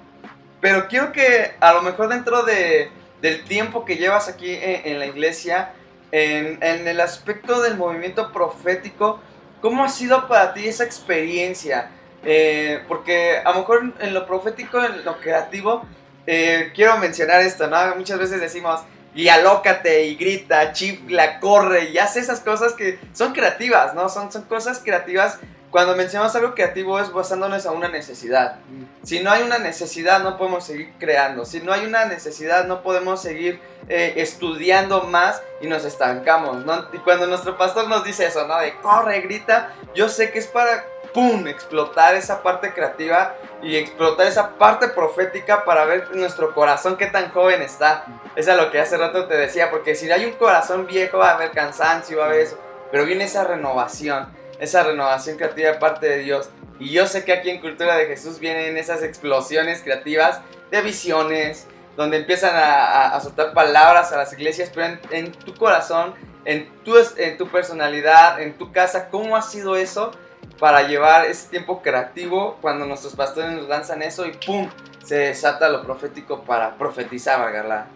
pero 0.60 0.88
quiero 0.88 1.12
que 1.12 1.52
a 1.60 1.72
lo 1.72 1.82
mejor 1.82 2.08
dentro 2.08 2.42
de, 2.42 2.90
del 3.22 3.44
tiempo 3.44 3.84
que 3.84 3.96
llevas 3.96 4.28
aquí 4.28 4.58
en, 4.60 4.98
la 4.98 5.06
iglesia, 5.06 5.72
en, 6.10 6.58
en, 6.62 6.88
el 6.88 7.00
aspecto 7.00 7.60
del 7.60 7.76
movimiento 7.76 8.32
profético, 8.32 9.20
¿cómo 9.60 9.84
ha 9.84 9.88
sido 9.88 10.26
para 10.26 10.52
ti 10.52 10.66
esa 10.66 10.84
experiencia? 10.84 11.90
Eh, 12.22 12.82
porque 12.86 13.38
a 13.38 13.50
lo 13.52 13.60
mejor 13.60 13.94
en 13.98 14.14
lo 14.14 14.26
profético, 14.26 14.82
en 14.84 15.04
lo 15.04 15.18
creativo, 15.20 15.84
eh, 16.26 16.70
quiero 16.74 16.98
mencionar 16.98 17.40
esto, 17.40 17.66
¿no? 17.66 17.96
Muchas 17.96 18.18
veces 18.18 18.40
decimos, 18.40 18.80
y 19.14 19.28
alócate 19.28 20.04
y 20.06 20.14
grita, 20.14 20.72
chifla, 20.72 21.40
corre 21.40 21.90
y 21.90 21.98
hace 21.98 22.20
esas 22.20 22.40
cosas 22.40 22.74
que 22.74 22.98
son 23.12 23.32
creativas, 23.32 23.94
¿no? 23.94 24.08
Son, 24.08 24.30
son 24.30 24.42
cosas 24.42 24.80
creativas. 24.82 25.38
Cuando 25.70 25.94
mencionamos 25.94 26.34
algo 26.34 26.54
creativo 26.54 26.98
es 26.98 27.12
basándonos 27.12 27.64
a 27.64 27.70
una 27.70 27.88
necesidad. 27.88 28.56
Si 29.04 29.20
no 29.20 29.30
hay 29.30 29.42
una 29.42 29.58
necesidad 29.58 30.20
no 30.20 30.36
podemos 30.36 30.64
seguir 30.64 30.92
creando. 30.98 31.44
Si 31.44 31.60
no 31.60 31.72
hay 31.72 31.86
una 31.86 32.06
necesidad 32.06 32.66
no 32.66 32.82
podemos 32.82 33.22
seguir 33.22 33.60
eh, 33.88 34.14
estudiando 34.16 35.02
más 35.04 35.42
y 35.60 35.66
nos 35.66 35.84
estancamos, 35.84 36.64
¿no? 36.66 36.86
Y 36.92 36.98
cuando 36.98 37.26
nuestro 37.26 37.56
pastor 37.56 37.88
nos 37.88 38.04
dice 38.04 38.26
eso, 38.26 38.46
¿no? 38.46 38.58
De 38.58 38.74
corre, 38.76 39.20
grita, 39.20 39.72
yo 39.94 40.08
sé 40.08 40.32
que 40.32 40.40
es 40.40 40.46
para 40.46 40.84
¡pum! 41.12 41.46
explotar 41.46 42.14
esa 42.14 42.42
parte 42.42 42.72
creativa 42.72 43.34
y 43.62 43.76
explotar 43.76 44.26
esa 44.26 44.50
parte 44.58 44.88
profética 44.88 45.64
para 45.64 45.84
ver 45.84 46.14
nuestro 46.14 46.54
corazón 46.54 46.96
qué 46.96 47.06
tan 47.06 47.30
joven 47.30 47.62
está. 47.62 48.04
Eso 48.36 48.52
es 48.52 48.56
lo 48.56 48.70
que 48.70 48.80
hace 48.80 48.96
rato 48.96 49.26
te 49.26 49.36
decía, 49.36 49.70
porque 49.70 49.94
si 49.94 50.10
hay 50.10 50.24
un 50.24 50.32
corazón 50.32 50.86
viejo 50.86 51.18
va 51.18 51.30
a 51.30 51.34
haber 51.34 51.50
cansancio, 51.50 52.18
va 52.18 52.24
a 52.24 52.26
haber 52.28 52.40
eso, 52.40 52.58
pero 52.90 53.04
viene 53.04 53.24
esa 53.24 53.44
renovación, 53.44 54.28
esa 54.58 54.82
renovación 54.82 55.36
creativa 55.36 55.72
de 55.72 55.78
parte 55.78 56.08
de 56.08 56.18
Dios. 56.18 56.50
Y 56.78 56.90
yo 56.90 57.06
sé 57.06 57.24
que 57.24 57.32
aquí 57.32 57.50
en 57.50 57.60
Cultura 57.60 57.96
de 57.96 58.06
Jesús 58.06 58.38
vienen 58.38 58.76
esas 58.76 59.02
explosiones 59.02 59.82
creativas 59.82 60.40
de 60.70 60.80
visiones, 60.80 61.66
donde 61.96 62.16
empiezan 62.16 62.52
a, 62.54 63.20
soltar 63.20 63.52
palabras 63.52 64.12
a 64.12 64.16
las 64.16 64.32
iglesias, 64.32 64.70
pero 64.74 64.96
en, 65.10 65.32
tu 65.32 65.54
corazón, 65.54 66.14
en 66.46 66.70
tu, 66.82 66.94
en 67.18 67.36
tu 67.36 67.48
personalidad, 67.48 68.40
en 68.40 68.56
tu 68.56 68.72
casa, 68.72 69.10
¿cómo 69.10 69.36
ha 69.36 69.42
sido 69.42 69.76
eso? 69.76 70.12
Para 70.60 70.86
llevar 70.86 71.24
ese 71.24 71.48
tiempo 71.48 71.80
creativo 71.82 72.58
cuando 72.60 72.84
nuestros 72.84 73.16
pastores 73.16 73.52
nos 73.52 73.66
lanzan 73.66 74.02
eso 74.02 74.26
y 74.26 74.32
¡pum! 74.32 74.68
se 75.02 75.16
desata 75.16 75.68
lo 75.70 75.82
profético 75.82 76.42
para 76.42 76.76
profetizar, 76.76 77.40
valga 77.40 77.62
la, 77.64 77.86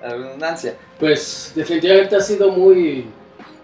redundancia. 0.00 0.76
Pues 0.98 1.52
definitivamente 1.54 2.16
ha 2.16 2.20
sido 2.20 2.50
muy 2.52 3.06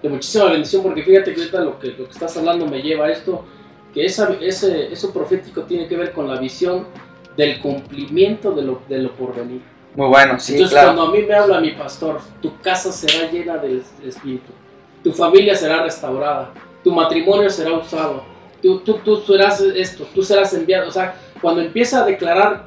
de 0.03 0.09
muchísima 0.09 0.47
bendición 0.47 0.83
porque 0.83 1.03
fíjate 1.03 1.33
que 1.33 1.41
ahorita 1.41 1.61
lo 1.61 1.79
que, 1.79 1.89
lo 1.89 2.05
que 2.07 2.13
estás 2.13 2.37
hablando 2.37 2.67
me 2.67 2.83
lleva 2.83 3.07
a 3.07 3.11
esto, 3.11 3.45
que 3.95 4.05
esa, 4.05 4.35
ese, 4.41 4.93
eso 4.93 5.13
profético 5.13 5.63
tiene 5.63 5.87
que 5.87 5.97
ver 5.97 6.13
con 6.13 6.29
la 6.29 6.41
visión 6.41 6.87
del 7.37 7.61
cumplimiento 7.61 8.53
de 8.53 8.63
lo, 8.63 8.83
de 8.89 8.99
lo 8.99 9.13
porvenir. 9.13 9.63
Muy 9.95 10.09
bueno, 10.09 10.41
sí. 10.41 10.55
Entonces 10.55 10.79
cuando 10.79 11.03
a 11.03 11.11
mí 11.13 11.23
me 11.23 11.35
habla 11.35 11.61
mi 11.61 11.73
pastor, 11.73 12.21
tu 12.41 12.59
casa 12.61 12.91
será 12.91 13.31
llena 13.31 13.57
del 13.59 13.83
Espíritu, 14.05 14.53
tu 15.05 15.13
familia 15.13 15.55
será 15.55 15.83
restaurada, 15.83 16.51
tu 16.83 16.91
matrimonio 16.91 17.49
será 17.51 17.75
usado, 17.75 18.25
tú, 18.63 18.79
tú, 18.81 18.99
tú 18.99 19.17
serás 19.17 19.61
esto, 19.61 20.07
tú 20.15 20.23
serás 20.23 20.55
enviado. 20.55 20.89
O 20.89 20.93
sea, 20.93 21.15
cuando 21.41 21.61
empieza 21.61 22.03
a 22.03 22.07
declarar 22.07 22.65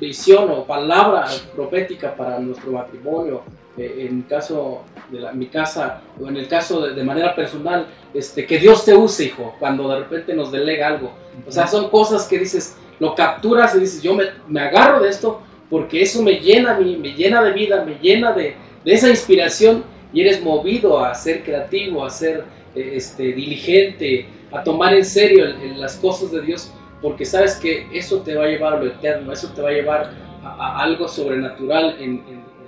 visión 0.00 0.50
o 0.50 0.64
palabra 0.64 1.26
profética 1.54 2.14
para 2.14 2.38
nuestro 2.38 2.72
matrimonio, 2.72 3.42
eh, 3.76 4.06
en 4.08 4.22
caso 4.22 4.82
de 5.10 5.20
mi 5.32 5.46
casa 5.46 6.00
o 6.20 6.28
en 6.28 6.36
el 6.36 6.48
caso 6.48 6.80
de, 6.80 7.04
manera 7.04 7.34
personal, 7.34 7.86
este, 8.12 8.46
que 8.46 8.58
Dios 8.58 8.84
te 8.84 8.94
use, 8.94 9.24
hijo, 9.24 9.54
cuando 9.58 9.88
de 9.88 9.98
repente 9.98 10.34
nos 10.34 10.50
delega 10.52 10.88
algo. 10.88 11.12
O 11.46 11.50
sea, 11.50 11.66
son 11.66 11.90
cosas 11.90 12.26
que 12.26 12.38
dices, 12.38 12.76
lo 13.00 13.14
capturas 13.14 13.74
y 13.74 13.80
dices, 13.80 14.02
yo 14.02 14.14
me, 14.14 14.24
me 14.48 14.60
agarro 14.60 15.02
de 15.02 15.10
esto 15.10 15.40
porque 15.68 16.02
eso 16.02 16.22
me 16.22 16.34
llena, 16.34 16.78
me, 16.78 16.96
me 16.96 17.14
llena 17.14 17.42
de 17.42 17.52
vida, 17.52 17.84
me 17.84 17.96
llena 18.00 18.32
de, 18.32 18.54
de, 18.84 18.92
esa 18.92 19.08
inspiración 19.08 19.84
y 20.12 20.20
eres 20.20 20.40
movido 20.40 21.04
a 21.04 21.14
ser 21.14 21.42
creativo, 21.42 22.04
a 22.04 22.10
ser 22.10 22.44
eh, 22.74 22.92
este, 22.94 23.32
diligente, 23.32 24.26
a 24.54 24.62
tomar 24.62 24.94
en 24.94 25.04
serio 25.04 25.46
las 25.76 25.96
cosas 25.96 26.30
de 26.30 26.40
Dios, 26.42 26.72
porque 27.02 27.24
sabes 27.24 27.56
que 27.56 27.88
eso 27.92 28.20
te 28.20 28.34
va 28.34 28.44
a 28.44 28.48
llevar 28.48 28.74
a 28.74 28.78
lo 28.78 28.86
eterno, 28.86 29.32
eso 29.32 29.48
te 29.48 29.60
va 29.60 29.68
a 29.68 29.72
llevar 29.72 30.12
a, 30.44 30.80
algo 30.80 31.08
sobrenatural 31.08 31.96
en, 31.98 32.22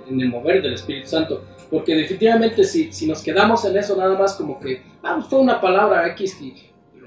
el 0.09 0.29
mover 0.29 0.61
del 0.61 0.73
Espíritu 0.73 1.07
Santo. 1.07 1.43
Porque 1.69 1.95
definitivamente 1.95 2.63
si, 2.63 2.91
si 2.91 3.07
nos 3.07 3.21
quedamos 3.21 3.65
en 3.65 3.75
eso 3.77 3.95
nada 3.95 4.17
más 4.17 4.35
como 4.35 4.59
que, 4.59 4.81
ah, 5.03 5.15
pues 5.15 5.27
fue 5.27 5.39
una 5.39 5.59
palabra 5.59 6.07
X 6.09 6.41
y 6.41 6.53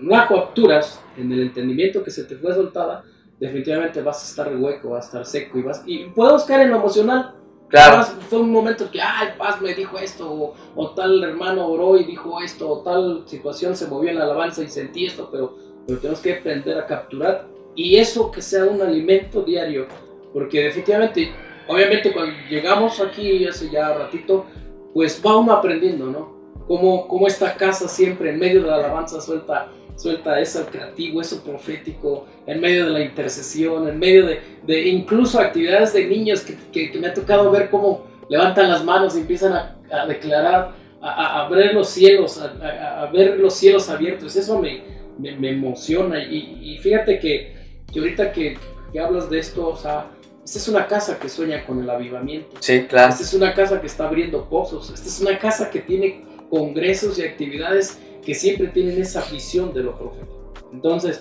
no 0.00 0.10
la 0.10 0.26
capturas 0.26 1.02
en 1.16 1.30
el 1.32 1.42
entendimiento 1.42 2.02
que 2.02 2.10
se 2.10 2.24
te 2.24 2.36
fue 2.36 2.54
soltada, 2.54 3.04
definitivamente 3.38 4.02
vas 4.02 4.22
a 4.22 4.30
estar 4.30 4.56
hueco, 4.56 4.90
vas 4.90 5.04
a 5.04 5.06
estar 5.06 5.26
seco 5.26 5.58
y 5.58 5.62
vas 5.62 5.82
y 5.86 6.04
puedes 6.06 6.42
caer 6.44 6.62
en 6.62 6.70
lo 6.70 6.76
emocional, 6.76 7.34
Claro. 7.70 8.04
Fue 8.28 8.40
un 8.40 8.50
momento 8.50 8.90
que, 8.90 9.00
ah, 9.00 9.28
el 9.30 9.38
paz 9.38 9.60
me 9.60 9.74
dijo 9.74 9.96
esto, 9.98 10.54
o, 10.74 10.90
tal 10.90 11.22
hermano 11.22 11.68
oró 11.68 11.96
y 11.96 12.04
dijo 12.04 12.40
esto, 12.40 12.68
o 12.68 12.80
tal 12.80 13.22
situación 13.26 13.76
se 13.76 13.86
movió 13.86 14.10
en 14.10 14.18
la 14.18 14.24
alabanza 14.24 14.62
y 14.62 14.68
sentí 14.68 15.06
esto, 15.06 15.28
pero, 15.30 15.56
pero 15.86 16.00
tenemos 16.00 16.20
que 16.20 16.34
aprender 16.34 16.76
a 16.78 16.86
capturar 16.86 17.46
y 17.76 17.96
eso 17.96 18.30
que 18.30 18.42
sea 18.42 18.64
un 18.64 18.82
alimento 18.82 19.42
diario, 19.42 19.86
porque 20.32 20.64
definitivamente, 20.64 21.32
obviamente 21.68 22.12
cuando 22.12 22.34
llegamos 22.48 23.00
aquí 23.00 23.46
hace 23.46 23.70
ya 23.70 23.94
ratito, 23.94 24.46
pues 24.92 25.22
va 25.24 25.36
uno 25.36 25.52
aprendiendo, 25.52 26.06
¿no? 26.06 26.40
Como, 26.66 27.06
como 27.06 27.26
esta 27.28 27.54
casa 27.54 27.88
siempre 27.88 28.30
en 28.30 28.38
medio 28.40 28.62
de 28.62 28.68
la 28.68 28.76
alabanza 28.76 29.20
suelta 29.20 29.68
suelta 30.00 30.40
eso 30.40 30.64
creativo, 30.64 31.20
eso 31.20 31.42
profético, 31.44 32.26
en 32.46 32.58
medio 32.58 32.86
de 32.86 32.90
la 32.90 33.00
intercesión, 33.02 33.86
en 33.86 33.98
medio 33.98 34.26
de, 34.26 34.40
de 34.66 34.88
incluso 34.88 35.38
actividades 35.38 35.92
de 35.92 36.06
niños 36.06 36.40
que, 36.40 36.90
que, 36.90 36.98
me 36.98 37.08
ha 37.08 37.14
tocado 37.14 37.50
ver 37.50 37.68
cómo 37.68 38.06
levantan 38.30 38.70
las 38.70 38.82
manos 38.82 39.14
y 39.14 39.20
empiezan 39.20 39.52
a, 39.52 39.76
a 39.92 40.06
declarar, 40.06 40.72
a, 41.02 41.44
a, 41.44 41.48
ver 41.50 41.74
los 41.74 41.90
cielos, 41.90 42.40
a, 42.40 43.10
ver 43.12 43.38
los 43.38 43.54
cielos 43.54 43.90
abiertos. 43.90 44.34
Eso 44.36 44.58
me, 44.58 44.82
me, 45.18 45.50
emociona. 45.50 46.24
Y, 46.24 46.58
y, 46.62 46.78
fíjate 46.78 47.18
que, 47.18 47.54
que 47.92 47.98
ahorita 47.98 48.32
que, 48.32 48.56
que, 48.92 49.00
hablas 49.00 49.28
de 49.28 49.38
esto, 49.38 49.68
o 49.68 49.76
sea, 49.76 50.06
esta 50.42 50.58
es 50.58 50.68
una 50.68 50.86
casa 50.86 51.18
que 51.18 51.28
sueña 51.28 51.66
con 51.66 51.82
el 51.82 51.90
avivamiento. 51.90 52.56
Sí, 52.60 52.86
claro. 52.88 53.12
Esta 53.12 53.24
es 53.24 53.34
una 53.34 53.52
casa 53.52 53.78
que 53.78 53.86
está 53.86 54.06
abriendo 54.06 54.48
pozos. 54.48 54.90
Esta 54.90 55.08
es 55.08 55.20
una 55.20 55.38
casa 55.38 55.70
que 55.70 55.80
tiene 55.80 56.24
congresos 56.48 57.18
y 57.18 57.22
actividades 57.22 57.98
que 58.22 58.34
siempre 58.34 58.68
tienen 58.68 59.00
esa 59.00 59.24
visión 59.30 59.72
de 59.72 59.82
lo 59.82 59.96
profético. 59.96 60.52
Entonces, 60.72 61.20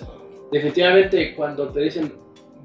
definitivamente 0.52 1.34
cuando 1.34 1.68
te 1.68 1.80
dicen, 1.80 2.14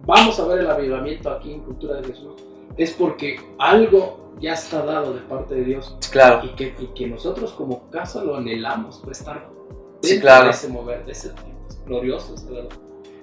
vamos 0.05 0.39
a 0.39 0.47
ver 0.47 0.59
el 0.59 0.69
avivamiento 0.69 1.29
aquí 1.29 1.53
en 1.53 1.61
Cultura 1.61 2.01
de 2.01 2.07
Jesús, 2.07 2.33
es 2.77 2.91
porque 2.91 3.39
algo 3.57 4.33
ya 4.39 4.53
está 4.53 4.83
dado 4.83 5.13
de 5.13 5.21
parte 5.21 5.55
de 5.55 5.63
Dios. 5.63 5.97
Claro. 6.11 6.45
Y 6.45 6.49
que, 6.55 6.73
que 6.93 7.07
nosotros 7.07 7.53
como 7.53 7.89
casa 7.89 8.23
lo 8.23 8.35
anhelamos, 8.35 9.01
pues 9.03 9.19
estar 9.19 9.49
sí, 10.01 10.19
claro. 10.19 10.45
de 10.45 10.51
ese 10.51 10.67
mover, 10.67 11.05
de 11.05 11.11
ese. 11.11 11.31
Glorioso, 11.85 12.35
verdad. 12.49 12.69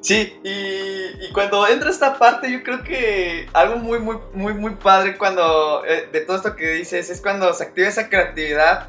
Sí, 0.01 0.37
y, 0.43 1.25
y, 1.25 1.33
cuando 1.33 1.67
entra 1.69 1.91
esta 1.91 2.19
parte, 2.19 2.51
yo 2.51 2.65
creo 2.65 2.83
que 2.83 3.47
algo 3.53 3.77
muy, 3.77 4.01
muy, 4.01 4.17
muy, 4.33 4.53
muy 4.53 4.75
padre 4.75 5.17
cuando, 5.17 5.85
eh, 5.85 6.09
de 6.13 6.21
todo 6.23 6.37
esto 6.37 6.57
que 6.57 6.71
dices, 6.71 7.09
es 7.09 7.21
cuando 7.21 7.53
se 7.53 7.63
activa 7.63 7.87
esa 7.87 8.09
creatividad 8.09 8.89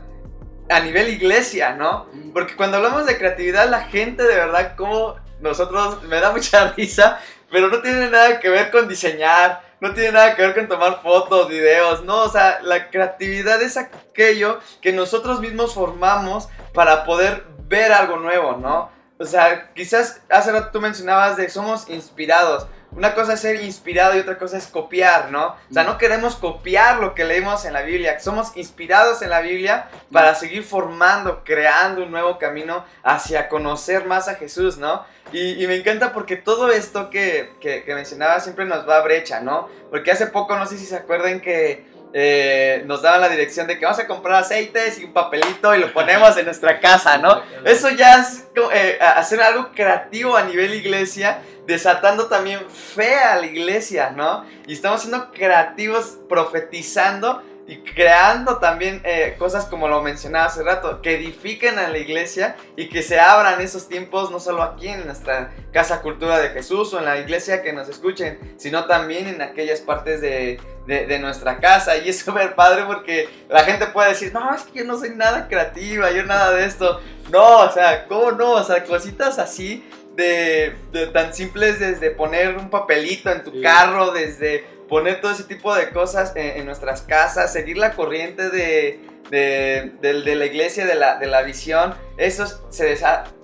a 0.69 0.79
nivel 0.79 1.09
iglesia, 1.09 1.73
¿no? 1.73 2.07
Porque 2.33 2.55
cuando 2.55 2.77
hablamos 2.77 3.05
de 3.05 3.17
creatividad, 3.17 3.69
la 3.69 3.81
gente 3.81 4.23
de 4.23 4.35
verdad, 4.35 4.75
como 4.75 5.15
nosotros, 5.39 6.03
me 6.03 6.19
da 6.19 6.31
mucha 6.31 6.71
risa, 6.77 7.19
pero 7.51 7.67
no 7.67 7.81
tiene 7.81 8.09
nada 8.09 8.39
que 8.39 8.49
ver 8.49 8.71
con 8.71 8.87
diseñar, 8.87 9.61
no 9.79 9.93
tiene 9.93 10.13
nada 10.13 10.35
que 10.35 10.41
ver 10.41 10.55
con 10.55 10.67
tomar 10.67 11.01
fotos, 11.01 11.49
videos, 11.49 12.03
no, 12.03 12.23
o 12.23 12.29
sea, 12.29 12.59
la 12.63 12.89
creatividad 12.89 13.61
es 13.61 13.77
aquello 13.77 14.59
que 14.81 14.93
nosotros 14.93 15.41
mismos 15.41 15.73
formamos 15.73 16.47
para 16.73 17.03
poder 17.03 17.43
ver 17.67 17.91
algo 17.91 18.17
nuevo, 18.17 18.57
¿no? 18.57 18.89
O 19.19 19.25
sea, 19.25 19.71
quizás 19.73 20.21
hace 20.29 20.51
rato 20.51 20.71
tú 20.71 20.81
mencionabas 20.81 21.37
de 21.37 21.49
somos 21.49 21.89
inspirados 21.89 22.67
una 22.95 23.13
cosa 23.13 23.33
es 23.33 23.39
ser 23.39 23.61
inspirado 23.63 24.15
y 24.15 24.19
otra 24.19 24.37
cosa 24.37 24.57
es 24.57 24.67
copiar, 24.67 25.31
¿no? 25.31 25.47
O 25.47 25.73
sea, 25.73 25.83
no 25.83 25.97
queremos 25.97 26.35
copiar 26.35 26.99
lo 26.99 27.15
que 27.15 27.25
leemos 27.25 27.65
en 27.65 27.73
la 27.73 27.81
Biblia, 27.81 28.19
somos 28.19 28.55
inspirados 28.55 29.21
en 29.21 29.29
la 29.29 29.41
Biblia 29.41 29.89
para 30.11 30.35
seguir 30.35 30.63
formando, 30.63 31.43
creando 31.43 32.03
un 32.03 32.11
nuevo 32.11 32.37
camino 32.37 32.85
hacia 33.03 33.49
conocer 33.49 34.05
más 34.05 34.27
a 34.27 34.35
Jesús, 34.35 34.77
¿no? 34.77 35.05
Y, 35.31 35.65
me 35.65 35.75
encanta 35.75 36.13
porque 36.13 36.35
todo 36.35 36.69
esto 36.71 37.09
que, 37.09 37.53
que, 37.59 37.83
mencionaba 37.95 38.39
siempre 38.39 38.65
nos 38.65 38.87
va 38.87 38.97
a 38.97 39.01
brecha, 39.01 39.39
¿no? 39.39 39.67
Porque 39.89 40.11
hace 40.11 40.27
poco, 40.27 40.55
no 40.55 40.67
sé 40.67 40.77
si 40.77 40.85
se 40.85 40.95
acuerdan 40.95 41.39
que 41.41 41.91
eh, 42.13 42.83
nos 42.85 43.01
daban 43.01 43.21
la 43.21 43.29
dirección 43.29 43.65
de 43.65 43.79
que 43.79 43.85
vamos 43.85 43.99
a 43.99 44.07
comprar 44.07 44.35
aceites 44.35 44.99
y 44.99 45.05
un 45.05 45.13
papelito 45.13 45.73
y 45.75 45.79
lo 45.79 45.91
ponemos 45.91 46.37
en 46.37 46.45
nuestra 46.45 46.79
casa, 46.79 47.17
¿no? 47.17 47.41
Eso 47.65 47.89
ya 47.89 48.21
es 48.21 48.45
eh, 48.73 48.99
hacer 49.01 49.41
algo 49.41 49.71
creativo 49.73 50.37
a 50.37 50.43
nivel 50.43 50.75
iglesia 50.75 51.41
desatando 51.65 52.27
también 52.27 52.59
fe 52.69 53.15
a 53.15 53.37
la 53.37 53.45
iglesia, 53.45 54.11
¿no? 54.11 54.45
Y 54.67 54.73
estamos 54.73 55.01
siendo 55.01 55.31
creativos, 55.31 56.17
profetizando 56.29 57.41
y 57.65 57.77
creando 57.77 58.57
también 58.57 59.01
eh, 59.05 59.35
cosas 59.39 59.65
como 59.65 59.87
lo 59.87 60.01
mencionaba 60.01 60.45
hace 60.45 60.63
rato, 60.63 61.01
que 61.01 61.15
edifiquen 61.15 61.79
a 61.79 61.87
la 61.87 61.97
iglesia 61.97 62.55
y 62.75 62.89
que 62.89 63.01
se 63.01 63.19
abran 63.19 63.61
esos 63.61 63.87
tiempos 63.87 64.31
no 64.31 64.39
solo 64.39 64.61
aquí 64.63 64.89
en 64.89 65.05
nuestra 65.05 65.51
casa 65.71 66.01
cultura 66.01 66.39
de 66.39 66.49
Jesús 66.49 66.93
o 66.93 66.99
en 66.99 67.05
la 67.05 67.17
iglesia 67.17 67.61
que 67.63 67.71
nos 67.71 67.87
escuchen, 67.87 68.55
sino 68.57 68.85
también 68.85 69.27
en 69.27 69.41
aquellas 69.41 69.79
partes 69.79 70.19
de, 70.19 70.59
de, 70.85 71.19
nuestra 71.19 71.59
casa. 71.59 71.97
Y 71.97 72.09
es 72.09 72.19
súper 72.19 72.55
padre 72.55 72.83
porque 72.85 73.29
la 73.49 73.63
gente 73.63 73.87
puede 73.87 74.09
decir, 74.09 74.33
no, 74.33 74.53
es 74.53 74.63
que 74.63 74.79
yo 74.79 74.85
no 74.85 74.97
soy 74.97 75.11
nada 75.11 75.47
creativa, 75.47 76.11
yo 76.11 76.23
nada 76.23 76.51
de 76.51 76.65
esto. 76.65 76.99
No, 77.31 77.59
o 77.59 77.71
sea, 77.71 78.05
¿cómo 78.07 78.31
no? 78.31 78.51
O 78.51 78.63
sea, 78.63 78.83
cositas 78.83 79.39
así 79.39 79.83
de, 80.15 80.75
tan 81.13 81.33
simples 81.33 81.79
desde 81.79 82.11
poner 82.11 82.57
un 82.57 82.69
papelito 82.69 83.31
en 83.31 83.43
tu 83.43 83.61
carro, 83.61 84.11
desde 84.11 84.65
poner 84.93 85.21
todo 85.21 85.31
ese 85.31 85.45
tipo 85.45 85.73
de 85.73 85.89
cosas 85.89 86.33
en, 86.35 86.67
nuestras 86.67 87.01
casas, 87.01 87.51
seguir 87.51 87.77
la 87.79 87.93
corriente 87.93 88.51
de, 88.51 88.99
de, 89.31 90.35
la 90.35 90.45
iglesia, 90.45 90.85
de 90.85 90.93
la, 90.93 91.17
de 91.17 91.25
la 91.25 91.41
visión, 91.41 91.95
eso 92.15 92.45
se 92.69 92.95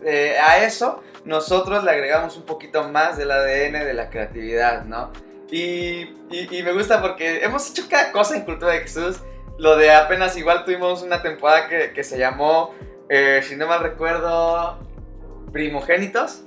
eh, 0.05 0.37
a 0.39 0.63
eso 0.63 1.01
nosotros 1.25 1.83
le 1.83 1.89
agregamos 1.89 2.37
un 2.37 2.43
poquito 2.43 2.87
más 2.89 3.17
del 3.17 3.31
ADN 3.31 3.83
de 3.83 3.93
la 3.95 4.11
creatividad, 4.11 4.85
¿no? 4.85 5.11
Y, 5.49 6.13
y, 6.29 6.61
me 6.63 6.71
gusta 6.71 7.01
porque 7.01 7.43
hemos 7.43 7.67
hecho 7.71 7.87
cada 7.89 8.11
cosa 8.11 8.35
en 8.35 8.43
Cultura 8.43 8.73
de 8.73 8.81
Jesús. 8.81 9.17
Lo 9.57 9.75
de 9.75 9.91
apenas 9.91 10.37
igual 10.37 10.63
tuvimos 10.65 11.01
una 11.01 11.23
temporada 11.23 11.67
que, 11.67 11.93
que 11.93 12.03
se 12.03 12.19
llamó, 12.19 12.75
eh, 13.09 13.41
si 13.43 13.55
no 13.55 13.65
mal 13.65 13.81
recuerdo, 13.81 14.77
Primogénitos. 15.51 16.43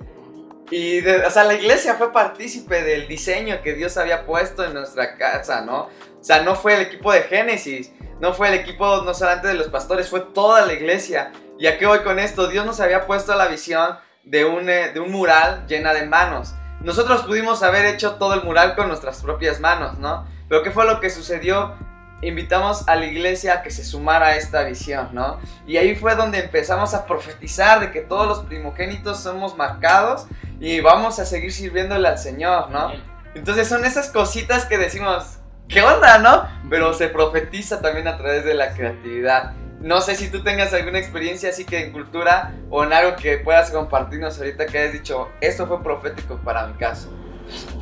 Y, 0.72 1.06
o 1.06 1.30
sea, 1.30 1.44
la 1.44 1.52
iglesia 1.52 1.96
fue 1.96 2.14
partícipe 2.14 2.82
del 2.82 3.06
diseño 3.06 3.60
que 3.62 3.74
Dios 3.74 3.98
había 3.98 4.24
puesto 4.24 4.64
en 4.64 4.72
nuestra 4.72 5.18
casa, 5.18 5.60
¿no? 5.60 5.82
O 5.82 6.24
sea, 6.24 6.40
no 6.40 6.54
fue 6.54 6.76
el 6.76 6.80
equipo 6.80 7.12
de 7.12 7.24
Génesis, 7.24 7.92
no 8.20 8.32
fue 8.32 8.48
el 8.48 8.54
equipo 8.54 9.02
no 9.02 9.12
solamente 9.12 9.48
de 9.48 9.54
los 9.54 9.68
pastores, 9.68 10.08
fue 10.08 10.20
toda 10.20 10.64
la 10.64 10.72
iglesia. 10.72 11.30
¿Y 11.58 11.66
a 11.66 11.76
qué 11.76 11.84
voy 11.84 11.98
con 11.98 12.18
esto? 12.18 12.46
Dios 12.46 12.64
nos 12.64 12.80
había 12.80 13.06
puesto 13.06 13.34
la 13.34 13.48
visión 13.48 13.98
de 14.24 14.46
un, 14.46 14.70
eh, 14.70 14.92
de 14.94 15.00
un 15.00 15.12
mural 15.12 15.66
llena 15.66 15.92
de 15.92 16.06
manos. 16.06 16.54
Nosotros 16.80 17.20
pudimos 17.24 17.62
haber 17.62 17.84
hecho 17.84 18.14
todo 18.14 18.32
el 18.32 18.42
mural 18.42 18.74
con 18.74 18.88
nuestras 18.88 19.22
propias 19.22 19.60
manos, 19.60 19.98
¿no? 19.98 20.26
Pero 20.48 20.62
¿qué 20.62 20.70
fue 20.70 20.86
lo 20.86 21.00
que 21.00 21.10
sucedió? 21.10 21.74
Invitamos 22.22 22.88
a 22.88 22.96
la 22.96 23.06
iglesia 23.06 23.54
a 23.54 23.62
que 23.62 23.70
se 23.70 23.84
sumara 23.84 24.28
a 24.28 24.36
esta 24.36 24.62
visión, 24.62 25.08
¿no? 25.12 25.38
Y 25.66 25.76
ahí 25.76 25.94
fue 25.94 26.14
donde 26.14 26.38
empezamos 26.38 26.94
a 26.94 27.04
profetizar 27.04 27.80
de 27.80 27.90
que 27.90 28.00
todos 28.00 28.26
los 28.26 28.40
primogénitos 28.46 29.20
somos 29.20 29.56
marcados 29.56 30.26
y 30.60 30.80
vamos 30.80 31.18
a 31.18 31.24
seguir 31.24 31.52
sirviéndole 31.52 32.08
al 32.08 32.18
Señor, 32.18 32.70
¿no? 32.70 32.92
Entonces 33.34 33.68
son 33.68 33.84
esas 33.84 34.08
cositas 34.10 34.66
que 34.66 34.78
decimos, 34.78 35.38
¿qué 35.68 35.82
onda, 35.82 36.18
no? 36.18 36.46
Pero 36.70 36.94
se 36.94 37.08
profetiza 37.08 37.80
también 37.80 38.06
a 38.06 38.16
través 38.16 38.44
de 38.44 38.54
la 38.54 38.72
creatividad. 38.74 39.54
No 39.80 40.00
sé 40.00 40.14
si 40.14 40.30
tú 40.30 40.44
tengas 40.44 40.72
alguna 40.72 41.00
experiencia 41.00 41.50
así 41.50 41.64
que 41.64 41.84
en 41.84 41.92
cultura 41.92 42.54
o 42.70 42.84
en 42.84 42.92
algo 42.92 43.16
que 43.16 43.38
puedas 43.38 43.70
compartirnos 43.70 44.38
ahorita 44.38 44.66
que 44.66 44.78
hayas 44.78 44.92
dicho, 44.92 45.28
esto 45.40 45.66
fue 45.66 45.82
profético 45.82 46.36
para 46.36 46.68
mi 46.68 46.74
caso. 46.74 47.12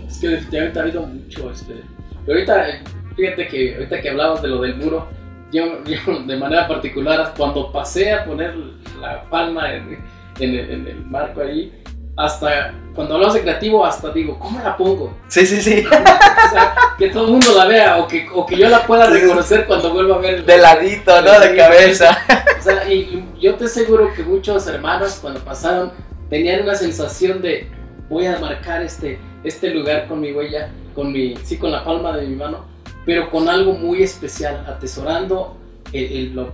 Es 0.09 0.19
que 0.19 0.29
definitivamente 0.29 0.79
ha 0.79 0.83
habido 0.83 1.03
mucho, 1.03 1.51
este... 1.51 1.83
ahorita 2.27 2.81
Fíjate 3.21 3.49
que 3.49 3.75
ahorita 3.75 4.01
que 4.01 4.09
hablamos 4.09 4.41
de 4.41 4.49
lo 4.49 4.63
del 4.63 4.77
muro, 4.77 5.07
yo, 5.53 5.81
de 6.27 6.37
manera 6.39 6.67
particular, 6.67 7.35
cuando 7.37 7.71
pasé 7.71 8.15
a 8.15 8.25
poner 8.25 8.55
la 8.99 9.29
palma 9.29 9.75
en, 9.75 10.03
el, 10.39 11.05
marco 11.05 11.43
ahí, 11.43 11.71
hasta 12.17 12.73
cuando 12.95 13.17
hablamos 13.17 13.35
de 13.35 13.43
creativo, 13.43 13.85
hasta 13.85 14.11
digo, 14.11 14.39
¿cómo 14.39 14.59
la 14.61 14.75
pongo? 14.75 15.15
Sí, 15.29 15.45
sí, 15.45 15.61
sí. 15.61 15.85
o 15.87 16.51
sea, 16.51 16.75
que 16.97 17.11
todo 17.11 17.27
el 17.27 17.33
mundo 17.33 17.49
la 17.55 17.67
vea 17.67 17.99
o 17.99 18.09
que, 18.09 18.27
o 18.33 18.47
que 18.47 18.57
yo 18.57 18.71
la 18.71 18.87
pueda 18.87 19.05
reconocer 19.11 19.67
cuando 19.67 19.93
vuelva 19.93 20.17
a 20.17 20.21
ver. 20.21 20.47
De 20.47 20.57
ladito, 20.57 21.21
¿no? 21.21 21.39
De 21.39 21.55
cabeza. 21.55 22.17
O 22.59 22.63
sea, 22.63 22.91
y, 22.91 23.23
yo 23.39 23.55
te 23.57 23.67
aseguro 23.67 24.15
que 24.15 24.23
muchos 24.23 24.67
hermanos 24.67 25.19
cuando 25.21 25.41
pasaron 25.41 25.93
tenían 26.31 26.63
una 26.63 26.75
sensación 26.75 27.43
de 27.43 27.69
voy 28.09 28.25
a 28.25 28.39
marcar 28.39 28.83
este, 28.83 29.19
este 29.45 29.69
lugar 29.75 30.09
con 30.09 30.23
mi 30.23 30.33
huella, 30.33 30.71
con 30.95 31.13
mi, 31.13 31.37
sí, 31.45 31.59
con 31.59 31.71
la 31.71 31.85
palma 31.85 32.17
de 32.17 32.27
mi 32.27 32.37
mano 32.37 32.80
pero 33.11 33.29
con 33.29 33.49
algo 33.49 33.73
muy 33.73 34.05
especial, 34.05 34.65
atesorando 34.69 35.57
lo, 35.93 36.53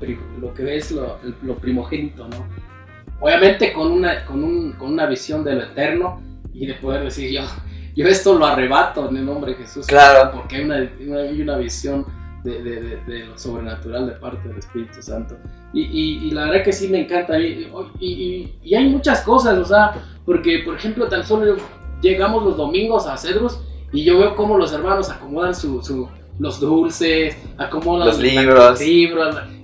que 0.55 0.75
es 0.75 0.91
lo, 0.91 1.57
primogénito, 1.61 2.27
¿no? 2.29 2.47
Obviamente 3.21 3.75
con 3.75 3.93
una, 3.93 4.25
con, 4.25 4.43
un, 4.43 4.73
con 4.73 4.95
una 4.95 5.05
visión 5.05 5.45
de 5.45 5.55
lo 5.55 5.65
eterno 5.65 6.19
y 6.55 6.65
de 6.65 6.73
poder 6.73 7.05
decir 7.05 7.31
yo, 7.31 7.43
yo 7.95 8.09
esto 8.09 8.39
lo 8.39 8.47
arrebato 8.47 9.07
en 9.11 9.19
el 9.19 9.27
nombre 9.27 9.53
de 9.53 9.59
Jesús. 9.59 9.87
Claro. 9.87 10.31
Porque 10.33 10.57
hay 10.57 10.65
una, 10.65 10.77
hay 10.77 11.43
una 11.43 11.59
visión 11.59 12.07
de, 12.43 12.63
de, 12.63 12.97
de, 13.07 13.27
lo 13.27 13.37
sobrenatural 13.37 14.07
de 14.07 14.13
parte 14.13 14.49
del 14.49 14.57
Espíritu 14.57 15.03
Santo. 15.03 15.37
Y, 15.75 15.83
y, 15.83 16.29
y 16.29 16.31
la 16.31 16.47
verdad 16.47 16.65
que 16.65 16.73
sí 16.73 16.89
me 16.89 17.03
encanta. 17.03 17.39
Y, 17.39 17.71
y, 18.01 18.75
hay 18.75 18.89
muchas 18.89 19.21
cosas, 19.21 19.59
o 19.59 19.65
sea, 19.67 19.93
porque 20.25 20.61
por 20.65 20.77
ejemplo 20.77 21.07
tan 21.07 21.23
solo 21.23 21.55
llegamos 22.01 22.43
los 22.43 22.57
domingos 22.57 23.07
a 23.07 23.19
Cedros 23.19 23.61
y 23.93 24.05
yo 24.05 24.19
veo 24.19 24.35
cómo 24.35 24.57
los 24.57 24.73
hermanos 24.73 25.11
acomodan 25.11 25.55
su, 25.55 25.83
su 25.83 26.09
los 26.39 26.61
dulces, 26.61 27.37
acomodan 27.57 28.09
los 28.09 28.19
libros. 28.19 28.81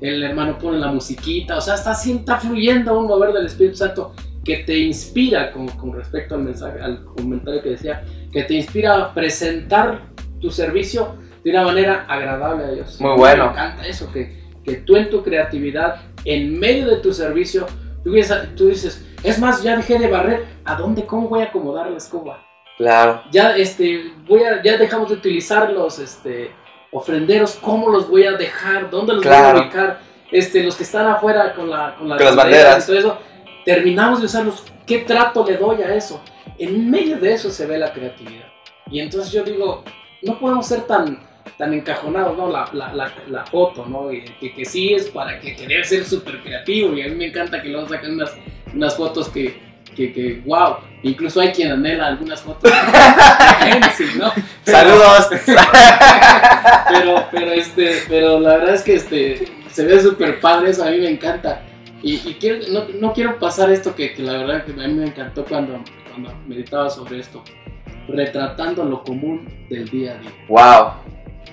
el 0.00 0.22
hermano 0.22 0.58
pone 0.58 0.78
la 0.78 0.88
musiquita, 0.88 1.58
o 1.58 1.60
sea, 1.60 1.74
está, 1.74 1.92
está 1.92 2.38
fluyendo 2.38 2.98
un 2.98 3.06
mover 3.06 3.32
del 3.32 3.46
Espíritu 3.46 3.76
Santo 3.76 4.14
que 4.44 4.58
te 4.58 4.76
inspira 4.78 5.52
con, 5.52 5.68
con, 5.68 5.92
respecto 5.92 6.34
al 6.34 6.42
mensaje, 6.42 6.80
al 6.80 7.04
comentario 7.04 7.62
que 7.62 7.70
decía, 7.70 8.04
que 8.32 8.42
te 8.42 8.54
inspira 8.54 8.96
a 8.96 9.14
presentar 9.14 10.02
tu 10.40 10.50
servicio 10.50 11.16
de 11.44 11.50
una 11.50 11.64
manera 11.64 12.06
agradable 12.08 12.64
a 12.64 12.70
Dios. 12.70 13.00
Muy 13.00 13.16
bueno. 13.16 13.46
Me 13.46 13.50
encanta 13.52 13.86
eso, 13.86 14.10
que, 14.10 14.42
que 14.64 14.76
tú 14.76 14.96
en 14.96 15.10
tu 15.10 15.22
creatividad, 15.22 16.02
en 16.24 16.58
medio 16.58 16.88
de 16.88 16.96
tu 16.96 17.12
servicio, 17.12 17.66
Tú, 18.04 18.10
dices- 18.12 18.54
tú 18.56 18.66
dices, 18.66 19.06
es 19.22 19.38
más, 19.38 19.62
ya 19.62 19.76
dejé 19.76 19.98
de 19.98 20.08
barrer, 20.08 20.44
¿a 20.64 20.74
dónde? 20.74 21.06
¿Cómo 21.06 21.28
voy 21.28 21.40
a 21.42 21.44
acomodar 21.44 21.90
la 21.90 21.96
escoba? 21.98 22.44
Claro. 22.78 23.22
Ya, 23.30 23.56
este, 23.56 24.12
voy 24.26 24.42
a, 24.42 24.62
ya 24.62 24.76
dejamos 24.76 25.10
de 25.10 25.14
utilizar 25.14 25.70
los, 25.70 25.98
este, 25.98 26.50
ofrenderos, 26.92 27.56
¿cómo 27.60 27.88
los 27.90 28.08
voy 28.08 28.24
a 28.26 28.32
dejar? 28.32 28.90
¿Dónde 28.90 29.14
los 29.14 29.22
Claro. 29.22 29.52
voy 29.54 29.60
a 29.60 29.64
ubicar? 29.64 30.00
Este, 30.30 30.62
los 30.62 30.76
que 30.76 30.84
están 30.84 31.06
afuera 31.08 31.54
con 31.54 31.68
la, 31.68 31.94
con 31.98 32.08
la 32.08 32.16
Con 32.16 32.26
las 32.26 32.36
bandera 32.36 32.62
banderas. 32.64 32.84
y 32.84 32.86
todo 32.86 32.98
eso, 32.98 33.18
terminamos 33.64 34.20
de 34.20 34.26
usarlos, 34.26 34.64
¿qué 34.86 34.98
trato 34.98 35.44
le 35.46 35.56
doy 35.56 35.82
a 35.82 35.94
eso? 35.94 36.22
En 36.58 36.90
medio 36.90 37.16
de 37.18 37.32
eso 37.34 37.50
se 37.50 37.66
ve 37.66 37.78
la 37.78 37.92
creatividad. 37.92 38.46
Y 38.90 39.00
entonces 39.00 39.32
yo 39.32 39.42
digo, 39.42 39.82
no 40.22 40.38
podemos 40.38 40.66
ser 40.66 40.82
tan, 40.82 41.18
tan 41.58 41.72
encajonados, 41.74 42.36
¿no? 42.36 42.48
La, 42.50 42.68
la, 42.72 42.92
la, 42.94 43.12
la 43.28 43.46
foto, 43.46 43.84
¿no? 43.86 44.08
Que, 44.40 44.52
que 44.54 44.64
sí 44.64 44.92
es 44.94 45.08
para 45.10 45.38
que, 45.40 45.56
que 45.56 45.66
debe 45.66 45.84
ser 45.84 46.04
súper 46.04 46.40
creativo. 46.42 46.94
Y 46.94 47.02
a 47.02 47.08
mí 47.08 47.14
me 47.14 47.26
encanta 47.26 47.62
que 47.62 47.68
luego 47.68 47.88
sacan 47.88 48.12
unas, 48.12 48.34
unas 48.74 48.96
fotos 48.96 49.28
que, 49.30 49.71
que, 49.94 50.12
que, 50.12 50.42
wow. 50.44 50.76
Incluso 51.04 51.40
hay 51.40 51.50
quien 51.52 51.72
anhela 51.72 52.06
algunas 52.06 52.40
fotos 52.42 52.70
de 53.64 53.70
Génesis, 53.72 54.16
¿no? 54.16 54.32
Pero- 54.64 54.78
Saludos. 54.78 55.28
pero, 56.88 57.26
pero, 57.30 57.52
este, 57.52 58.02
pero 58.08 58.40
la 58.40 58.56
verdad 58.58 58.74
es 58.74 58.82
que 58.82 58.94
este, 58.94 59.48
se 59.70 59.84
ve 59.84 60.00
súper 60.00 60.40
padre 60.40 60.70
eso, 60.70 60.84
a 60.84 60.90
mí 60.90 60.98
me 60.98 61.08
encanta. 61.10 61.62
Y, 62.02 62.14
y 62.28 62.36
quiero, 62.40 62.58
no, 62.70 62.84
no 63.00 63.12
quiero 63.12 63.38
pasar 63.38 63.70
esto 63.70 63.94
que, 63.94 64.12
que 64.14 64.22
la 64.22 64.32
verdad 64.38 64.64
que 64.64 64.72
a 64.72 64.88
mí 64.88 64.94
me 64.94 65.06
encantó 65.06 65.44
cuando, 65.44 65.80
cuando 66.10 66.32
meditaba 66.46 66.90
sobre 66.90 67.20
esto, 67.20 67.42
retratando 68.08 68.84
lo 68.84 69.02
común 69.04 69.66
del 69.70 69.88
día 69.88 70.12
a 70.12 70.18
día. 70.18 70.30
wow. 70.48 70.92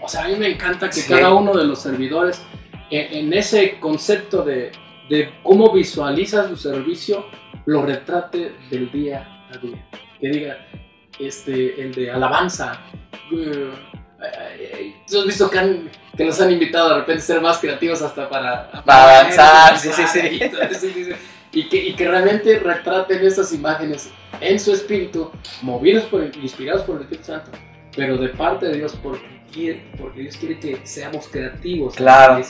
O 0.02 0.08
sea, 0.08 0.26
a 0.26 0.28
mí 0.28 0.36
me 0.36 0.48
encanta 0.48 0.88
que 0.88 0.94
Sí. 0.96 1.10
cada 1.10 1.34
uno 1.34 1.54
de 1.54 1.66
los 1.66 1.82
servidores, 1.82 2.42
en, 2.90 3.28
en 3.28 3.34
ese 3.34 3.80
concepto 3.80 4.44
de, 4.44 4.72
de 5.10 5.30
cómo 5.44 5.72
visualiza 5.74 6.48
su 6.48 6.56
servicio, 6.56 7.26
lo 7.70 7.86
retrate 7.86 8.54
del 8.72 8.92
día 8.92 9.28
a 9.54 9.58
día. 9.58 9.86
Que 10.20 10.30
diga, 10.30 10.58
este, 11.20 11.82
el 11.82 11.94
de 11.94 12.12
alabanza. 12.12 12.82
eh, 13.32 13.72
eh, 14.22 14.72
eh, 14.74 14.96
¿Tú 15.10 15.20
has 15.20 15.26
visto 15.28 15.50
que, 15.50 15.60
han- 15.60 15.90
que 16.18 16.26
los 16.26 16.42
han 16.42 16.52
invitado 16.52 16.90
de 16.90 16.96
repente 16.96 17.22
a 17.22 17.26
ser 17.26 17.42
más 17.42 17.58
creativos 17.60 18.02
hasta 18.02 18.28
para, 18.28 18.72
Para 18.84 19.20
avanzar, 19.20 19.78
sí, 19.78 19.90
sí, 19.94 20.04
sí. 20.08 21.10
Y, 21.52 21.68
que, 21.70 21.78
y 21.90 21.94
que 21.94 22.08
realmente 22.08 22.60
retraten 22.60 23.26
esas 23.26 23.54
imágenes 23.54 24.12
en 24.42 24.60
su 24.60 24.74
espíritu, 24.74 25.32
movidos 25.62 26.06
por, 26.06 26.24
inspirados 26.38 26.84
por 26.84 26.98
el 26.98 27.02
Espíritu 27.04 27.26
Santo, 27.28 27.52
pero 27.96 28.18
de 28.18 28.30
parte 28.30 28.68
de 28.68 28.78
Dios 28.78 28.98
porque 29.02 29.42
quiere, 29.52 29.84
porque 29.98 30.22
Dios 30.22 30.38
quiere 30.38 30.60
que 30.60 30.80
seamos 30.84 31.28
creativos 31.28 31.94
en 31.96 31.98
Claro. 32.04 32.42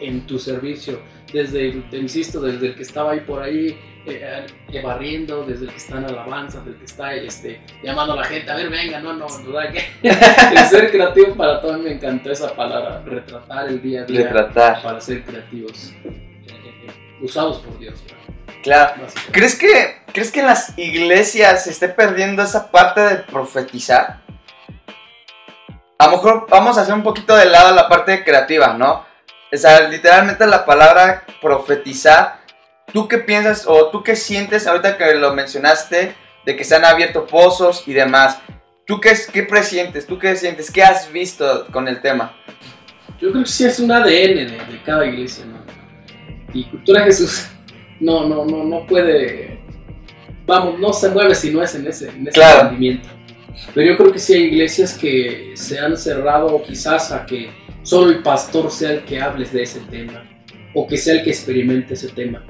en 0.00 0.26
tu 0.26 0.38
servicio, 0.38 1.00
desde, 1.32 1.72
te 1.90 1.96
insisto, 1.98 2.40
desde 2.40 2.66
el 2.68 2.74
que 2.74 2.82
estaba 2.82 3.12
ahí 3.12 3.20
por 3.20 3.42
ahí 3.42 3.78
eh, 4.06 4.46
barriendo, 4.82 5.44
desde 5.44 5.64
el 5.64 5.70
que 5.70 5.76
está 5.76 5.98
en 5.98 6.04
alabanza, 6.04 6.60
del 6.60 6.76
que 6.76 6.84
está 6.84 7.14
este, 7.14 7.60
llamando 7.82 8.12
a 8.12 8.16
la 8.16 8.24
gente, 8.24 8.50
a 8.50 8.56
ver, 8.56 8.68
venga, 8.68 9.00
no, 9.00 9.12
no, 9.14 9.26
no, 9.26 9.52
¿verdad 9.52 9.72
que 10.02 10.08
el 10.08 10.66
ser 10.66 10.90
creativo 10.90 11.34
para 11.34 11.60
todos 11.60 11.78
me 11.80 11.92
encantó 11.92 12.30
esa 12.30 12.54
palabra, 12.54 13.02
retratar 13.04 13.68
el 13.68 13.80
día 13.80 14.02
a 14.02 14.04
día 14.04 14.22
Retratar. 14.24 14.82
para 14.82 15.00
ser 15.00 15.22
creativos, 15.24 15.92
usados 17.22 17.58
por 17.58 17.78
Dios. 17.78 18.02
¿verdad? 18.02 18.24
Claro. 18.62 18.94
¿Crees 19.30 19.58
que, 19.58 20.02
¿Crees 20.12 20.32
que 20.32 20.40
en 20.40 20.46
las 20.46 20.78
iglesias 20.78 21.64
se 21.64 21.70
esté 21.70 21.88
perdiendo 21.88 22.42
esa 22.42 22.70
parte 22.70 23.00
de 23.00 23.16
profetizar? 23.16 24.22
A 25.98 26.06
lo 26.06 26.12
mejor 26.12 26.46
vamos 26.48 26.76
a 26.76 26.82
hacer 26.82 26.94
un 26.94 27.02
poquito 27.02 27.36
de 27.36 27.46
lado 27.46 27.74
la 27.74 27.88
parte 27.88 28.24
creativa, 28.24 28.74
¿no? 28.74 29.04
O 29.52 29.56
sea, 29.56 29.88
literalmente 29.88 30.46
la 30.46 30.64
palabra 30.64 31.24
profetizar, 31.40 32.43
¿tú 32.94 33.08
qué 33.08 33.18
piensas 33.18 33.66
o 33.66 33.90
tú 33.90 34.02
qué 34.02 34.16
sientes 34.16 34.66
ahorita 34.66 34.96
que 34.96 35.14
lo 35.16 35.34
mencionaste 35.34 36.14
de 36.46 36.56
que 36.56 36.64
se 36.64 36.76
han 36.76 36.84
abierto 36.86 37.26
pozos 37.26 37.82
y 37.86 37.92
demás? 37.92 38.38
¿Tú 38.86 39.00
qué, 39.00 39.12
qué 39.32 39.42
presientes? 39.42 40.06
¿Tú 40.06 40.18
qué 40.18 40.36
sientes? 40.36 40.70
¿Qué 40.70 40.82
has 40.82 41.10
visto 41.12 41.66
con 41.72 41.88
el 41.88 42.00
tema? 42.00 42.36
Yo 43.20 43.30
creo 43.32 43.42
que 43.42 43.50
sí 43.50 43.64
es 43.64 43.78
un 43.80 43.90
ADN 43.90 44.06
de, 44.06 44.44
de 44.44 44.82
cada 44.84 45.04
iglesia, 45.06 45.44
¿no? 45.46 45.58
Y 46.52 46.64
Cultura 46.64 47.02
Jesús 47.04 47.46
no, 47.98 48.28
no, 48.28 48.44
no, 48.44 48.62
no 48.64 48.86
puede, 48.86 49.58
vamos, 50.46 50.78
no 50.78 50.92
se 50.92 51.08
mueve 51.08 51.34
si 51.34 51.50
no 51.50 51.62
es 51.62 51.74
en 51.74 51.86
ese, 51.86 52.08
en 52.10 52.22
ese 52.28 52.32
Claro. 52.32 52.60
entendimiento. 52.62 53.08
Pero 53.74 53.90
yo 53.92 53.96
creo 53.96 54.12
que 54.12 54.18
sí 54.18 54.34
hay 54.34 54.42
iglesias 54.44 54.94
que 54.94 55.52
se 55.56 55.78
han 55.78 55.96
cerrado 55.96 56.62
quizás 56.62 57.10
a 57.10 57.24
que 57.26 57.50
solo 57.82 58.10
el 58.10 58.22
pastor 58.22 58.70
sea 58.70 58.90
el 58.90 59.04
que 59.04 59.20
hables 59.20 59.52
de 59.52 59.62
ese 59.62 59.80
tema, 59.90 60.24
o 60.74 60.86
que 60.86 60.96
sea 60.96 61.14
el 61.14 61.24
que 61.24 61.30
experimente 61.30 61.94
ese 61.94 62.08
tema. 62.08 62.44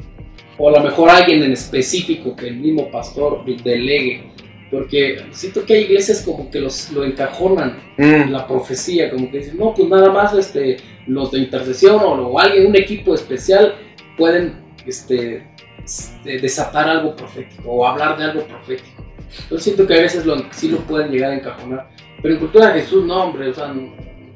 O 0.58 0.68
a 0.68 0.72
lo 0.72 0.80
mejor 0.80 1.10
alguien 1.10 1.42
en 1.42 1.52
específico 1.52 2.36
que 2.36 2.48
el 2.48 2.56
mismo 2.56 2.90
pastor 2.90 3.44
delegue, 3.44 4.32
porque 4.70 5.24
siento 5.32 5.64
que 5.64 5.74
hay 5.74 5.82
iglesias 5.84 6.22
como 6.22 6.50
que 6.50 6.60
los, 6.60 6.90
lo 6.90 7.04
encajonan 7.04 7.84
Mm, 7.96 8.32
la 8.32 8.46
profecía, 8.46 9.08
como 9.08 9.30
que 9.30 9.38
dicen, 9.38 9.56
no, 9.56 9.72
pues 9.72 9.88
nada 9.88 10.10
más 10.10 10.34
este, 10.34 10.78
los 11.06 11.30
de 11.30 11.38
intercesión 11.38 11.96
o, 12.02 12.28
o 12.28 12.38
alguien, 12.40 12.66
un 12.66 12.74
equipo 12.74 13.14
especial 13.14 13.76
pueden 14.16 14.56
este, 14.84 15.46
este, 15.84 16.38
desatar 16.40 16.88
algo 16.88 17.14
profético 17.14 17.70
o 17.70 17.86
hablar 17.86 18.18
de 18.18 18.24
algo 18.24 18.44
profético. 18.46 19.04
Yo 19.48 19.58
siento 19.58 19.86
que 19.86 19.94
a 19.94 20.02
veces 20.02 20.26
lo, 20.26 20.36
sí 20.50 20.68
lo 20.68 20.78
pueden 20.78 21.12
llegar 21.12 21.30
a 21.30 21.36
encajonar, 21.36 21.88
pero 22.20 22.34
en 22.34 22.40
cultura 22.40 22.72
de 22.72 22.80
Jesús 22.80 23.04
no, 23.04 23.24
hombre, 23.24 23.48
o 23.48 23.54
sea, 23.54 23.72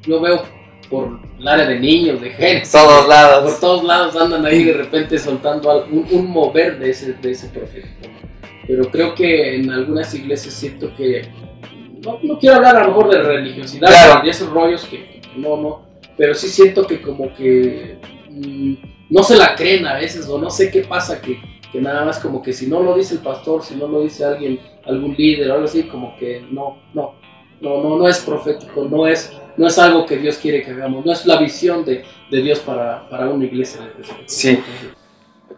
yo 0.03 0.21
veo 0.21 0.43
por 0.89 1.19
el 1.39 1.47
área 1.47 1.65
de 1.67 1.79
niños, 1.79 2.19
de 2.21 2.29
gente, 2.31 2.67
todos 2.71 3.01
por 3.01 3.09
lados. 3.09 3.59
todos 3.59 3.83
lados 3.83 4.15
andan 4.15 4.45
ahí 4.45 4.63
de 4.63 4.73
repente 4.73 5.17
soltando 5.19 5.85
un, 5.85 6.07
un 6.11 6.29
mover 6.31 6.79
de 6.79 6.89
ese, 6.89 7.13
de 7.13 7.31
ese 7.31 7.47
profético. 7.49 7.89
¿no? 8.03 8.29
Pero 8.67 8.91
creo 8.91 9.15
que 9.15 9.55
en 9.55 9.69
algunas 9.71 10.13
iglesias 10.13 10.53
siento 10.53 10.93
que, 10.95 11.27
no, 12.03 12.19
no 12.23 12.39
quiero 12.39 12.57
hablar 12.57 12.77
a 12.77 12.81
lo 12.83 12.87
mejor 12.89 13.09
de 13.09 13.21
religiosidad, 13.21 13.87
Claro. 13.87 14.23
de 14.23 14.29
esos 14.29 14.49
rollos 14.49 14.85
que, 14.85 15.21
que 15.21 15.37
no, 15.37 15.57
no, 15.57 15.85
pero 16.17 16.33
sí 16.33 16.47
siento 16.49 16.85
que 16.85 17.01
como 17.01 17.33
que 17.33 17.97
mm, 18.29 18.73
no 19.09 19.23
se 19.23 19.37
la 19.37 19.55
creen 19.55 19.85
a 19.87 19.95
veces 19.95 20.27
o 20.27 20.37
no 20.37 20.49
sé 20.49 20.69
qué 20.71 20.81
pasa, 20.81 21.21
que, 21.21 21.39
que 21.71 21.81
nada 21.81 22.05
más 22.05 22.19
como 22.19 22.41
que 22.41 22.53
si 22.53 22.67
no 22.67 22.81
lo 22.81 22.95
dice 22.95 23.15
el 23.15 23.21
pastor, 23.21 23.63
si 23.63 23.75
no 23.75 23.87
lo 23.87 24.01
dice 24.01 24.23
alguien, 24.25 24.59
algún 24.85 25.15
líder 25.15 25.51
o 25.51 25.53
algo 25.55 25.65
así, 25.65 25.83
como 25.83 26.15
que 26.17 26.41
no, 26.51 26.77
no, 26.93 27.15
no, 27.61 27.83
no, 27.83 27.97
no 27.97 28.07
es 28.07 28.19
profético, 28.19 28.85
no 28.85 29.07
es, 29.07 29.31
no 29.59 29.67
es 29.67 29.77
algo 29.77 30.05
que 30.05 30.15
Dios 30.15 30.37
quiere 30.37 30.63
que 30.63 30.71
hagamos, 30.71 31.05
no 31.05 31.11
es 31.11 31.25
la 31.25 31.35
visión 31.37 31.83
de, 31.83 32.05
de 32.31 32.41
Dios 32.41 32.59
para, 32.59 33.07
para 33.09 33.27
una 33.27 33.43
iglesia. 33.43 33.81
Sí. 34.25 34.63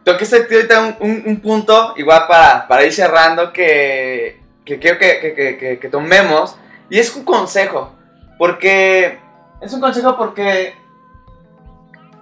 Toqué 0.04 0.26
ahorita 0.56 0.80
un, 0.82 0.96
un- 1.00 1.24
un 1.28 1.40
punto, 1.40 1.94
igual 1.98 2.24
para, 2.28 2.68
para 2.68 2.84
ir 2.84 2.92
cerrando, 2.92 3.54
que, 3.54 4.42
que 4.66 4.80
quiero 4.80 4.98
que, 4.98 5.20
que- 5.60 5.80
que- 5.80 5.90
tomemos. 5.90 6.56
Y 6.90 6.98
es 6.98 7.16
un 7.16 7.24
consejo. 7.24 7.94
Porque. 8.40 9.20
Es 9.62 9.72
un 9.72 9.80
consejo 9.80 10.18
porque. 10.18 10.74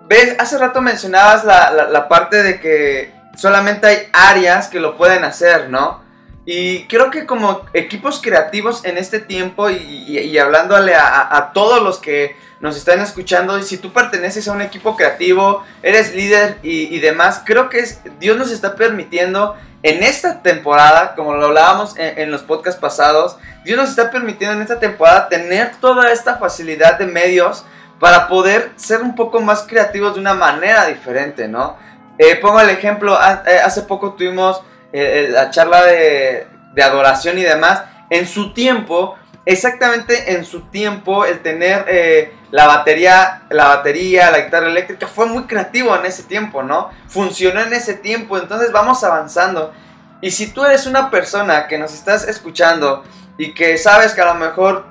¿Ves? 0.10 0.36
Hace 0.38 0.58
rato 0.58 0.82
mencionabas 0.82 1.46
la- 1.46 1.88
la 1.90 2.08
parte 2.10 2.44
de 2.44 2.60
que 2.60 3.14
solamente 3.38 3.88
hay 3.88 3.98
áreas 4.12 4.68
que 4.68 4.82
lo 4.82 4.98
pueden 4.98 5.24
hacer, 5.24 5.70
¿no? 5.70 6.02
Y 6.52 6.86
creo 6.86 7.12
que 7.12 7.28
como 7.28 7.62
equipos 7.74 8.20
creativos 8.24 8.84
en 8.84 8.98
este 8.98 9.20
tiempo 9.20 9.70
y, 9.70 10.36
hablándole 10.40 10.96
a, 10.96 11.52
todos 11.54 11.80
los 11.84 12.00
que 12.00 12.36
nos 12.60 12.76
están 12.76 13.02
escuchando, 13.02 13.60
y 13.60 13.62
si 13.62 13.78
tú 13.78 13.94
perteneces 13.94 14.48
a 14.48 14.54
un 14.54 14.64
equipo 14.64 14.96
creativo, 14.96 15.64
eres 15.84 16.16
líder 16.16 16.58
y, 16.64 16.98
demás, 17.02 17.44
creo 17.46 17.70
que 17.70 17.78
es, 17.78 18.02
Dios 18.20 18.36
nos 18.36 18.50
está 18.50 18.76
permitiendo 18.76 19.58
en 19.84 20.02
esta 20.02 20.42
temporada, 20.42 21.14
como 21.14 21.36
lo 21.36 21.46
hablábamos 21.46 21.94
en, 21.98 22.32
los 22.32 22.42
podcasts 22.42 22.82
pasados, 22.82 23.38
Dios 23.64 23.78
nos 23.78 23.92
está 23.92 24.10
permitiendo 24.10 24.56
en 24.56 24.64
esta 24.64 24.80
temporada 24.80 25.30
tener 25.30 25.76
toda 25.76 26.12
esta 26.12 26.38
facilidad 26.38 26.98
de 26.98 27.06
medios 27.06 27.64
para 28.00 28.28
poder 28.28 28.72
ser 28.76 29.04
un 29.04 29.14
poco 29.14 29.40
más 29.40 29.68
creativos 29.68 30.16
de 30.16 30.22
una 30.22 30.34
manera 30.34 30.88
diferente, 30.88 31.48
¿no? 31.48 31.78
Eh, 32.18 32.38
pongo 32.38 32.60
el 32.60 32.72
ejemplo, 32.72 33.16
eh, 33.46 33.60
hace 33.64 33.84
poco 33.84 34.14
tuvimos 34.14 34.64
eh, 34.92 35.26
eh, 35.26 35.30
la 35.30 35.50
charla 35.52 35.86
de, 35.86 36.48
adoración 36.82 37.38
y 37.38 37.44
demás, 37.44 37.84
en 38.10 38.26
su 38.26 38.54
tiempo, 38.54 39.18
exactamente 39.46 40.34
en 40.34 40.46
su 40.46 40.62
tiempo, 40.70 41.26
el 41.26 41.42
tener 41.42 41.86
eh, 41.90 42.34
la 42.52 42.68
batería, 42.68 43.42
la 43.50 43.68
batería, 43.68 44.32
la 44.32 44.40
guitarra 44.40 44.68
eléctrica, 44.68 45.06
fue 45.08 45.26
muy 45.26 45.44
creativo 45.44 45.94
en 45.96 46.06
ese 46.06 46.24
tiempo, 46.24 46.64
¿no? 46.64 46.90
Funcionó 47.08 47.60
en 47.60 47.74
ese 47.74 47.96
tiempo, 47.96 48.38
entonces 48.38 48.72
vamos 48.72 49.04
avanzando. 49.04 49.74
Y 50.22 50.32
si 50.32 50.54
tú 50.54 50.64
eres 50.64 50.86
una 50.86 51.12
persona 51.12 51.68
que 51.68 51.78
nos 51.78 51.94
estás 51.94 52.28
escuchando 52.28 53.04
y 53.38 53.54
que 53.54 53.78
sabes 53.78 54.14
que 54.14 54.22
a 54.22 54.26
lo 54.26 54.36
mejor 54.36 54.86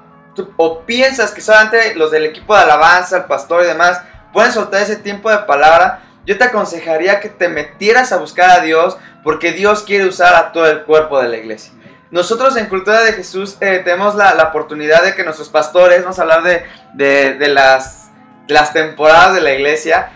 o 0.56 0.80
piensas 0.80 1.32
que 1.32 1.40
solamente 1.40 1.94
los 1.94 2.10
del 2.10 2.26
equipo 2.26 2.54
de 2.54 2.62
alabanza, 2.62 3.16
el 3.16 3.24
pastor 3.24 3.64
y 3.64 3.66
demás 3.66 4.00
pueden 4.32 4.52
soltar 4.52 4.82
ese 4.82 4.96
tiempo 4.96 5.30
de 5.30 5.38
palabra, 5.38 6.02
yo 6.28 6.36
te 6.36 6.44
aconsejaría 6.44 7.20
que 7.20 7.30
te 7.30 7.48
metieras 7.48 8.12
a 8.12 8.18
buscar 8.18 8.50
a 8.50 8.60
Dios 8.60 8.98
porque 9.24 9.52
Dios 9.52 9.82
quiere 9.82 10.04
usar 10.04 10.34
a 10.34 10.52
todo 10.52 10.66
el 10.66 10.82
cuerpo 10.82 11.18
de 11.22 11.28
la 11.30 11.38
iglesia. 11.38 11.72
Nosotros 12.10 12.54
en 12.58 12.66
Cultura 12.66 13.00
de 13.00 13.14
Jesús 13.14 13.56
eh, 13.62 13.80
tenemos 13.82 14.14
la, 14.14 14.34
la 14.34 14.44
oportunidad 14.44 15.02
de 15.02 15.14
que 15.14 15.24
nuestros 15.24 15.48
pastores, 15.48 16.02
vamos 16.02 16.18
a 16.18 16.22
hablar 16.22 16.42
de, 16.42 16.66
de, 16.92 17.34
de 17.34 17.48
las, 17.48 18.10
de 18.46 18.52
las 18.52 18.74
temporadas 18.74 19.36
de 19.36 19.40
la 19.40 19.54
iglesia, 19.54 20.12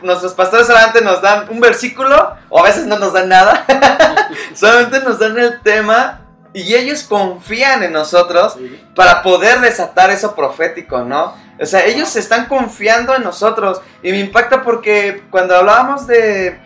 nuestros 0.00 0.32
pastores 0.32 0.66
solamente 0.66 1.02
nos 1.02 1.20
dan 1.20 1.50
un 1.50 1.60
versículo, 1.60 2.36
o 2.48 2.60
a 2.60 2.62
veces 2.62 2.86
no 2.86 2.98
nos 2.98 3.12
dan 3.12 3.28
nada, 3.28 3.66
solamente 4.54 5.00
nos 5.00 5.18
dan 5.18 5.38
el 5.38 5.60
tema 5.60 6.22
y 6.54 6.74
ellos 6.74 7.02
confían 7.02 7.82
en 7.82 7.92
nosotros 7.92 8.56
para 8.94 9.22
poder 9.22 9.60
desatar 9.60 10.10
eso 10.10 10.34
profético, 10.34 11.04
¿no? 11.04 11.34
O 11.60 11.66
sea, 11.66 11.84
ellos 11.84 12.16
están 12.16 12.46
confiando 12.46 13.14
en 13.14 13.22
nosotros 13.22 13.82
y 14.02 14.12
me 14.12 14.18
impacta 14.18 14.62
porque 14.62 15.24
cuando 15.30 15.54
hablábamos 15.54 16.06
de, 16.06 16.58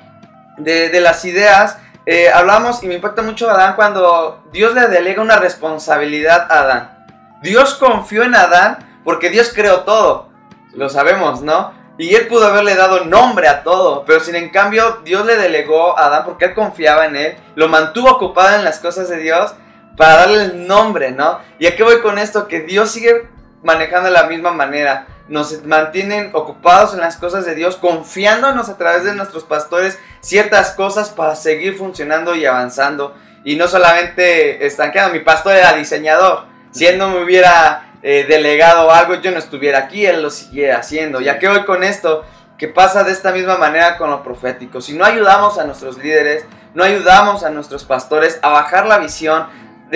de, 0.59 1.01
las 1.01 1.25
ideas, 1.25 1.79
eh, 2.07 2.31
hablamos 2.31 2.83
y 2.85 2.87
me 2.87 2.95
impacta 2.95 3.23
mucho 3.23 3.51
Adán 3.51 3.75
cuando 3.75 4.45
Dios 4.53 4.73
le 4.73 4.87
delega 4.87 5.21
una 5.21 5.37
responsabilidad 5.37 6.47
a 6.51 6.61
Adán. 6.61 7.07
Dios 7.43 7.75
confió 7.75 8.23
en 8.23 8.37
Adán 8.37 9.01
porque 9.03 9.31
Dios 9.31 9.51
creó 9.53 9.81
todo, 9.81 10.31
lo 10.73 10.89
sabemos, 10.89 11.43
¿no? 11.43 11.73
Y 11.99 12.15
él 12.15 12.29
pudo 12.29 12.47
haberle 12.47 12.77
dado 12.77 13.05
nombre 13.05 13.49
a 13.49 13.65
todo, 13.65 14.05
pero 14.05 14.21
sin 14.21 14.37
en 14.37 14.51
cambio 14.51 15.01
Dios 15.05 15.27
le 15.27 15.37
delegó 15.37 15.99
a 15.99 16.07
Adán 16.07 16.23
porque 16.25 16.47
él 16.47 16.55
confiaba 16.55 17.07
en 17.07 17.17
él, 17.17 17.37
lo 17.57 17.69
mantuvo 17.69 18.13
ocupado 18.13 18.57
en 18.57 18.65
las 18.65 18.79
cosas 18.79 19.09
de 19.09 19.19
Dios 19.19 19.55
para 19.97 20.17
darle 20.17 20.43
el 20.45 20.67
nombre, 20.69 21.11
¿no? 21.11 21.41
Y 21.59 21.67
a 21.67 21.75
qué 21.75 21.83
voy 21.83 22.01
con 22.01 22.19
esto, 22.19 22.47
que 22.47 22.61
Dios 22.61 22.91
sigue 22.93 23.29
manejando 23.65 24.07
de 24.07 24.15
la 24.15 24.25
misma 24.25 24.53
manera. 24.53 25.09
Nos 25.27 25.65
mantienen 25.65 26.31
ocupados 26.35 26.95
en 26.95 27.01
las 27.01 27.17
cosas 27.17 27.45
de 27.45 27.57
Dios, 27.57 27.77
confiándonos 27.77 28.69
a 28.69 28.77
través 28.77 29.05
de 29.05 29.15
nuestros 29.15 29.43
pastores 29.43 29.99
ciertas 30.21 30.73
cosas 30.73 31.11
para 31.11 31.35
seguir 31.35 31.77
funcionando 31.77 32.37
y 32.37 32.45
avanzando. 32.45 33.17
Y 33.43 33.57
no 33.57 33.67
solamente 33.67 34.65
estanqueando, 34.65 35.13
mi 35.13 35.21
pastor 35.21 35.57
era 35.57 35.73
diseñador. 35.73 36.45
Si 36.71 36.87
él 36.87 36.99
no 36.99 37.09
me 37.09 37.25
hubiera 37.25 37.95
eh, 38.03 38.27
delegado 38.29 38.91
algo, 38.91 39.15
yo 39.15 39.31
no 39.31 39.39
estuviera 39.39 39.79
aquí, 39.79 40.05
él 40.05 40.23
lo 40.23 40.31
siguiera 40.31 40.79
haciendo. 40.79 41.21
¿Ya 41.21 41.39
qué 41.39 41.49
voy 41.49 41.65
con 41.65 41.85
esto? 41.85 42.25
Que 42.59 42.69
pasa 42.69 43.03
de 43.03 43.13
esta 43.13 43.33
misma 43.33 43.57
manera 43.57 43.97
con 43.97 44.11
lo 44.11 44.23
profético. 44.23 44.81
Si 44.81 44.93
no 44.93 45.05
ayudamos 45.05 45.59
a 45.59 45.65
nuestros 45.65 45.97
líderes, 45.97 46.45
no 46.75 46.85
ayudamos 46.85 47.45
a 47.45 47.51
nuestros 47.51 47.85
pastores 47.85 48.39
a 48.43 48.51
bajar 48.51 48.87
la 48.87 48.99
visión 48.99 49.47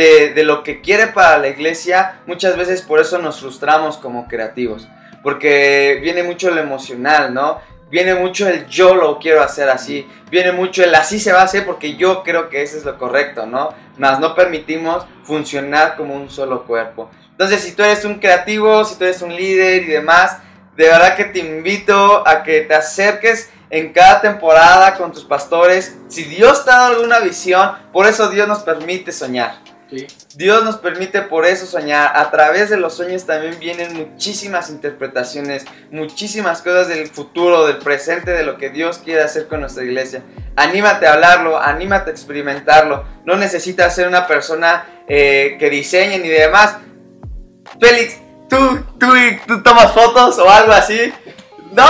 de, 0.05 0.45
lo 0.45 0.63
que 0.63 0.81
quiere 0.81 1.09
para 1.09 1.39
la 1.39 1.49
iglesia, 1.49 2.21
muchas 2.27 2.57
veces 2.57 2.83
por 2.83 3.01
eso 3.01 3.19
nos 3.19 3.41
frustramos 3.41 3.97
como 3.97 4.29
creativos. 4.29 4.87
Porque 5.23 5.99
viene 6.01 6.23
mucho 6.23 6.51
lo 6.51 6.61
emocional, 6.61 7.35
¿no? 7.35 7.61
Viene 7.91 8.15
mucho 8.15 8.49
el 8.49 8.67
yo 8.69 8.95
lo 8.95 9.19
quiero 9.19 9.43
hacer 9.43 9.69
así. 9.69 10.07
Viene 10.31 10.53
mucho 10.53 10.85
el 10.85 10.95
así 10.95 11.19
se 11.19 11.33
va 11.33 11.41
a 11.41 11.45
hacer 11.45 11.67
porque 11.67 11.97
yo 11.97 12.23
creo 12.23 12.49
que 12.49 12.63
eso 12.63 12.77
es 12.77 12.85
lo 12.85 12.97
correcto, 12.97 13.47
¿no? 13.47 13.75
Más 13.97 14.21
no 14.21 14.35
permitimos 14.37 15.05
funcionar 15.25 15.97
como 15.97 16.15
un 16.15 16.31
solo 16.31 16.65
cuerpo. 16.65 17.11
Entonces, 17.31 17.61
si 17.63 17.73
tú 17.73 17.83
eres 17.83 18.05
un 18.05 18.21
creativo, 18.21 18.85
si 18.85 18.97
tú 18.97 19.05
eres 19.05 19.23
un 19.23 19.35
líder 19.35 19.83
y 19.83 19.87
demás, 19.87 20.39
de 20.77 20.85
verdad 20.85 21.17
que 21.17 21.25
te 21.25 21.41
invito 21.41 22.27
a 22.27 22.45
que 22.45 22.61
te 22.61 22.75
acerques 22.75 23.51
en 23.71 23.93
cada 23.93 24.21
temporada 24.21 24.97
con 24.97 25.13
tus 25.13 25.25
pastores. 25.25 25.97
Si 26.09 26.25
Dios 26.25 26.65
te 26.65 26.71
ha 26.71 26.77
dado 26.77 26.95
alguna 26.95 27.19
visión, 27.19 27.73
por 27.93 28.07
eso 28.07 28.29
Dios 28.29 28.47
nos 28.47 28.61
permite 28.61 29.11
soñar. 29.11 29.68
Dios 30.35 30.65
nos 30.65 30.77
permite 30.77 31.23
por 31.23 31.47
eso 31.47 31.67
soñar. 31.67 32.13
A 32.15 32.31
través 32.31 32.71
de 32.71 32.77
los 32.77 32.95
sueños 32.95 33.25
también 33.25 33.59
vienen 33.59 33.95
muchísimas 33.95 34.71
interpretaciones, 34.71 35.65
muchísimas 35.91 36.63
cosas 36.63 36.89
del 36.89 37.09
futuro, 37.09 37.67
del 37.67 37.79
presente, 37.79 38.33
de 38.33 38.43
lo 38.43 38.59
que 38.59 38.71
Dios 38.71 38.99
quiere 38.99 39.23
hacer 39.23 39.49
con 39.49 39.61
nuestra 39.61 39.85
iglesia. 39.85 40.23
Anímate 40.57 41.07
a 41.07 41.15
hablarlo, 41.15 41.59
anímate 41.59 42.11
a 42.11 42.13
experimentarlo. 42.13 43.05
No 43.25 43.37
necesitas 43.37 43.95
ser 43.95 44.09
una 44.09 44.27
persona 44.27 45.05
eh, 45.09 45.57
que 45.59 45.71
diseñe 45.71 46.19
ni 46.19 46.29
demás. 46.29 46.77
Félix, 47.81 48.19
¿tú, 48.49 48.85
tú, 48.99 49.07
tú 49.47 49.63
tomas 49.63 49.93
fotos 49.93 50.39
o 50.39 50.49
algo 50.51 50.73
así. 50.73 51.13
No, 51.73 51.85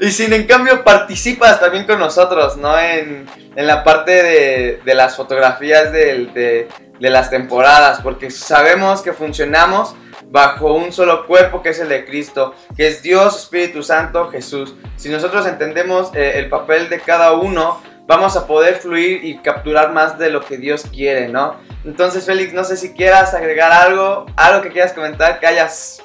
y 0.00 0.10
sin 0.10 0.32
en 0.32 0.46
cambio 0.46 0.82
participas 0.82 1.60
también 1.60 1.84
con 1.84 1.98
nosotros, 1.98 2.56
¿no? 2.56 2.78
En, 2.78 3.26
la 3.54 3.84
parte 3.84 4.80
de, 4.82 4.94
las 4.94 5.14
fotografías 5.14 5.92
de, 5.92 6.68
de, 7.02 7.10
las 7.10 7.30
temporadas, 7.30 8.00
porque 8.00 8.30
sabemos 8.30 9.02
que 9.02 9.12
funcionamos 9.12 9.94
bajo 10.30 10.72
un 10.72 10.92
solo 10.92 11.26
cuerpo 11.26 11.62
que 11.62 11.70
es 11.70 11.80
el 11.80 11.88
de 11.88 12.04
Cristo, 12.04 12.54
que 12.76 12.88
es 12.88 13.02
Dios, 13.02 13.42
Espíritu 13.42 13.82
Santo, 13.82 14.30
Jesús. 14.30 14.74
Si 14.96 15.08
nosotros 15.08 15.46
entendemos 15.46 16.14
eh, 16.14 16.32
el 16.36 16.48
papel 16.48 16.88
de 16.88 17.00
cada 17.00 17.32
uno, 17.32 17.82
vamos 18.06 18.36
a 18.36 18.46
poder 18.46 18.76
fluir 18.76 19.24
y 19.24 19.38
capturar 19.38 19.92
más 19.92 20.18
de 20.18 20.30
lo 20.30 20.40
que 20.44 20.56
Dios 20.56 20.84
quiere, 20.90 21.28
¿no? 21.28 21.56
Entonces, 21.84 22.24
Félix, 22.24 22.52
no 22.52 22.64
sé 22.64 22.76
si 22.76 22.94
quieras 22.94 23.34
agregar 23.34 23.72
algo, 23.72 24.26
algo 24.36 24.62
que 24.62 24.70
quieras 24.70 24.92
comentar, 24.92 25.40
que 25.40 25.46
hayas 25.46 26.02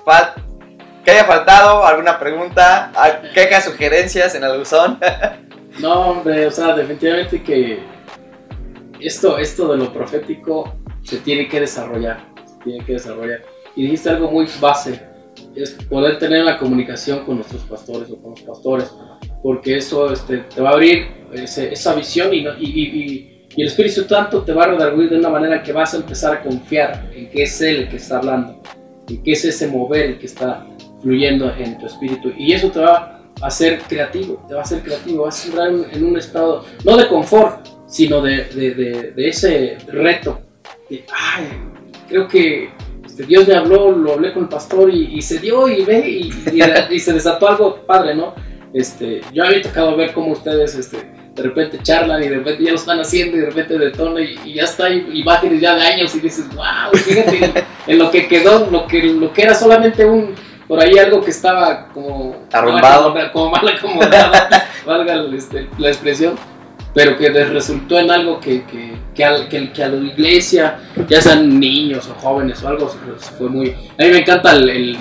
que 1.07 1.11
haya 1.11 1.23
faltado, 1.23 1.85
alguna 1.85 2.19
pregunta, 2.19 2.91
quejas, 3.33 3.63
sugerencias 3.63 4.35
en 4.35 4.43
el 4.43 4.57
buzón. 4.57 4.99
no, 5.79 6.09
hombre, 6.09 6.47
o 6.47 6.51
sea, 6.51 6.75
definitivamente 6.75 7.41
que 7.41 7.79
esto, 8.99 9.37
esto 9.37 9.71
de 9.71 9.77
lo 9.77 9.93
profético 9.93 10.75
se 11.07 11.17
tiene 11.17 11.47
que 11.47 11.59
desarrollar, 11.59 12.33
se 12.45 12.63
tiene 12.63 12.85
que 12.85 12.93
desarrollar. 12.93 13.41
Y 13.75 13.83
dijiste 13.83 14.09
algo 14.09 14.31
muy 14.31 14.47
base, 14.59 14.99
es 15.55 15.71
poder 15.89 16.19
tener 16.19 16.43
la 16.43 16.57
comunicación 16.57 17.25
con 17.25 17.35
nuestros 17.35 17.61
pastores 17.63 18.09
o 18.09 18.17
con 18.17 18.31
los 18.31 18.41
pastores 18.41 18.91
porque 19.41 19.77
eso 19.77 20.11
este, 20.11 20.37
te 20.39 20.61
va 20.61 20.71
a 20.71 20.73
abrir 20.73 21.07
esa 21.31 21.93
visión 21.95 22.33
y, 22.33 22.47
y, 22.59 23.33
el 23.55 23.67
Espíritu 23.67 24.03
Santo 24.03 24.43
te 24.43 24.53
va 24.53 24.65
a 24.65 24.67
redarguir 24.67 25.09
de 25.09 25.17
una 25.17 25.29
manera 25.29 25.63
que 25.63 25.71
vas 25.71 25.93
a 25.95 25.97
empezar 25.97 26.33
a 26.33 26.43
confiar 26.43 27.09
en 27.15 27.27
que 27.29 27.41
es 27.41 27.59
Él 27.61 27.77
el 27.77 27.89
que 27.89 27.95
está 27.95 28.17
hablando, 28.17 28.61
en 29.09 29.23
que 29.23 29.31
es 29.31 29.45
ese 29.45 29.67
mover 29.67 30.05
el 30.05 30.19
que 30.19 30.27
está 30.27 30.67
fluyendo 31.01 31.51
en 31.57 31.75
tu 31.79 31.87
espíritu. 31.87 32.31
Y 32.37 32.53
eso 32.53 32.69
te 32.69 32.81
va 32.81 33.23
a 33.41 33.47
hacer 33.47 33.79
creativo, 33.87 34.45
te 34.47 34.53
va 34.53 34.59
a 34.59 34.63
hacer 34.63 34.83
creativo, 34.83 35.23
vas 35.23 35.43
a 35.43 35.47
entrar 35.47 35.69
en, 35.69 36.03
un 36.03 36.17
estado, 36.17 36.65
no 36.85 36.97
de 36.97 37.07
confort, 37.07 37.65
sino 37.87 38.21
de, 38.21 38.43
de, 38.45 39.13
de, 39.15 39.27
ese 39.27 39.77
reto. 39.87 40.39
De, 40.89 41.05
ay, 41.13 41.47
creo 42.07 42.27
que 42.27 42.69
este, 43.05 43.23
Dios 43.23 43.47
me 43.47 43.55
habló, 43.55 43.91
lo 43.91 44.13
hablé 44.13 44.33
con 44.33 44.43
el 44.43 44.49
pastor 44.49 44.93
y, 44.93 45.21
se 45.21 45.39
dio 45.39 45.67
y 45.67 45.83
ve 45.83 46.07
y, 46.07 46.31
y, 46.95 46.99
se 46.99 47.13
desató 47.13 47.47
algo 47.47 47.77
padre, 47.85 48.15
¿no? 48.15 48.35
Este, 48.73 49.21
yo 49.33 49.43
había 49.43 49.61
tocado 49.61 49.95
ver 49.95 50.13
cómo 50.13 50.33
ustedes 50.33 50.75
este, 50.75 50.97
de 51.37 51.43
repente 51.43 51.79
charlan 51.81 52.21
y 52.23 52.27
de 52.27 52.37
repente 52.37 52.63
ya 52.63 52.71
lo 52.71 52.75
están 52.75 52.99
haciendo 52.99 53.37
y 53.37 53.39
de 53.41 53.45
repente 53.47 53.77
detona 53.77 54.21
y, 54.21 54.37
y 54.45 54.53
ya 54.55 54.63
está 54.63 54.89
y, 54.89 55.05
y 55.11 55.59
ya 55.59 55.75
de 55.75 55.81
años 55.81 56.13
y 56.15 56.19
dices, 56.19 56.47
wow, 56.53 56.91
fíjate 56.93 57.65
en, 57.87 57.97
lo 57.97 58.11
que 58.11 58.27
quedó, 58.27 58.69
lo 58.69 58.87
que, 58.87 59.03
lo 59.03 59.31
que 59.31 59.43
era 59.43 59.55
solamente 59.55 60.05
un, 60.05 60.35
por 60.67 60.79
ahí 60.79 60.97
algo 60.97 61.21
que 61.21 61.31
estaba 61.31 61.87
como 61.89 62.35
arrumbado, 62.51 63.15
como 63.31 63.51
mal 63.51 63.67
acomodado, 63.67 64.33
valga 64.85 65.25
este, 65.35 65.69
la 65.77 65.87
expresión, 65.87 66.35
pero 66.97 67.15
que 67.15 67.29
resultó 67.29 67.99
en 67.99 68.09
algo 68.09 68.39
que, 68.39 68.65
que, 68.65 68.97
que, 69.13 69.23
a, 69.23 69.47
que, 69.47 69.83
a 69.83 69.87
la 69.87 69.97
iglesia, 69.97 70.79
ya 71.07 71.21
sean 71.21 71.59
niños 71.59 72.09
o 72.09 72.19
jóvenes 72.19 72.63
o 72.63 72.69
algo, 72.69 72.87
fue 73.37 73.47
muy... 73.49 73.69
A 73.69 74.03
mí 74.03 74.09
me 74.09 74.17
encanta 74.17 74.53
el 74.53 74.97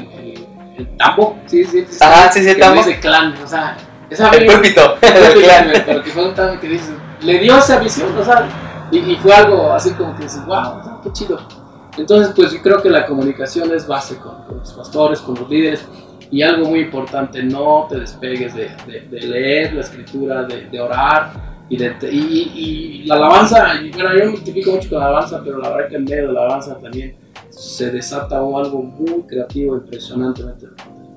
el 0.77 0.87
tambo, 0.99 1.39
sí, 1.47 1.65
sí, 1.65 1.87
sí. 1.89 1.97
Ajá, 2.03 2.31
sí, 2.31 2.43
sí, 2.43 2.51
el 2.51 2.59
tambo. 2.59 2.83
Ese 2.83 3.01
clan, 3.01 3.35
o 3.43 3.47
sea, 3.47 3.79
esa 4.11 4.29
el 4.29 4.45
púlpito, 4.45 4.99
el 5.01 5.43
clan. 5.43 5.73
Pero 5.87 6.03
que 6.03 6.11
fue 6.11 6.29
un 6.29 6.35
tambo 6.35 6.61
que 6.61 6.69
dices, 6.69 6.93
le 7.23 7.39
dio 7.39 7.57
esa 7.57 7.79
visión, 7.79 8.15
o 8.15 8.23
sea, 8.23 8.47
y, 8.93 8.99
y 8.99 9.17
fue 9.17 9.33
algo 9.33 9.73
así 9.73 9.93
como 9.93 10.15
que 10.17 10.25
dices, 10.25 10.45
wow, 10.45 11.01
qué 11.03 11.13
chido. 11.13 11.49
Entonces, 11.97 12.35
pues 12.37 12.53
yo 12.53 12.61
creo 12.61 12.83
que 12.83 12.91
la 12.91 13.07
comunicación 13.07 13.75
es 13.75 13.87
base 13.87 14.19
con, 14.19 14.35
los 14.59 14.71
pastores, 14.75 15.21
con 15.21 15.35
los 15.37 15.49
líderes. 15.49 15.83
Y 16.31 16.43
algo 16.43 16.69
muy 16.69 16.81
importante, 16.81 17.43
no 17.43 17.87
te 17.89 18.01
despegues 18.01 18.55
de, 18.55 18.69
de, 18.87 19.21
leer 19.21 19.73
la 19.73 19.81
escritura, 19.81 20.43
de, 20.43 20.67
de 20.67 20.79
orar 20.79 21.56
y, 21.69 21.77
de, 21.77 21.97
y, 22.11 22.53
y, 22.55 23.07
la 23.07 23.17
alabanza. 23.17 23.75
Bueno, 23.93 24.17
yo 24.17 24.27
me 24.27 24.33
identifico 24.33 24.73
mucho 24.73 24.89
con 24.89 25.01
la 25.01 25.07
alabanza, 25.07 25.43
pero 25.45 25.59
la 25.59 25.71
verdad 25.71 25.89
que 25.89 25.97
en 25.97 26.05
medio 26.05 26.29
de 26.29 26.33
la 26.33 26.41
alabanza 26.41 26.79
también 26.79 27.17
se 27.51 27.91
desata 27.91 28.37
algo 28.37 28.83
muy 28.83 29.23
creativo, 29.23 29.77
impresionantemente. 29.77 30.67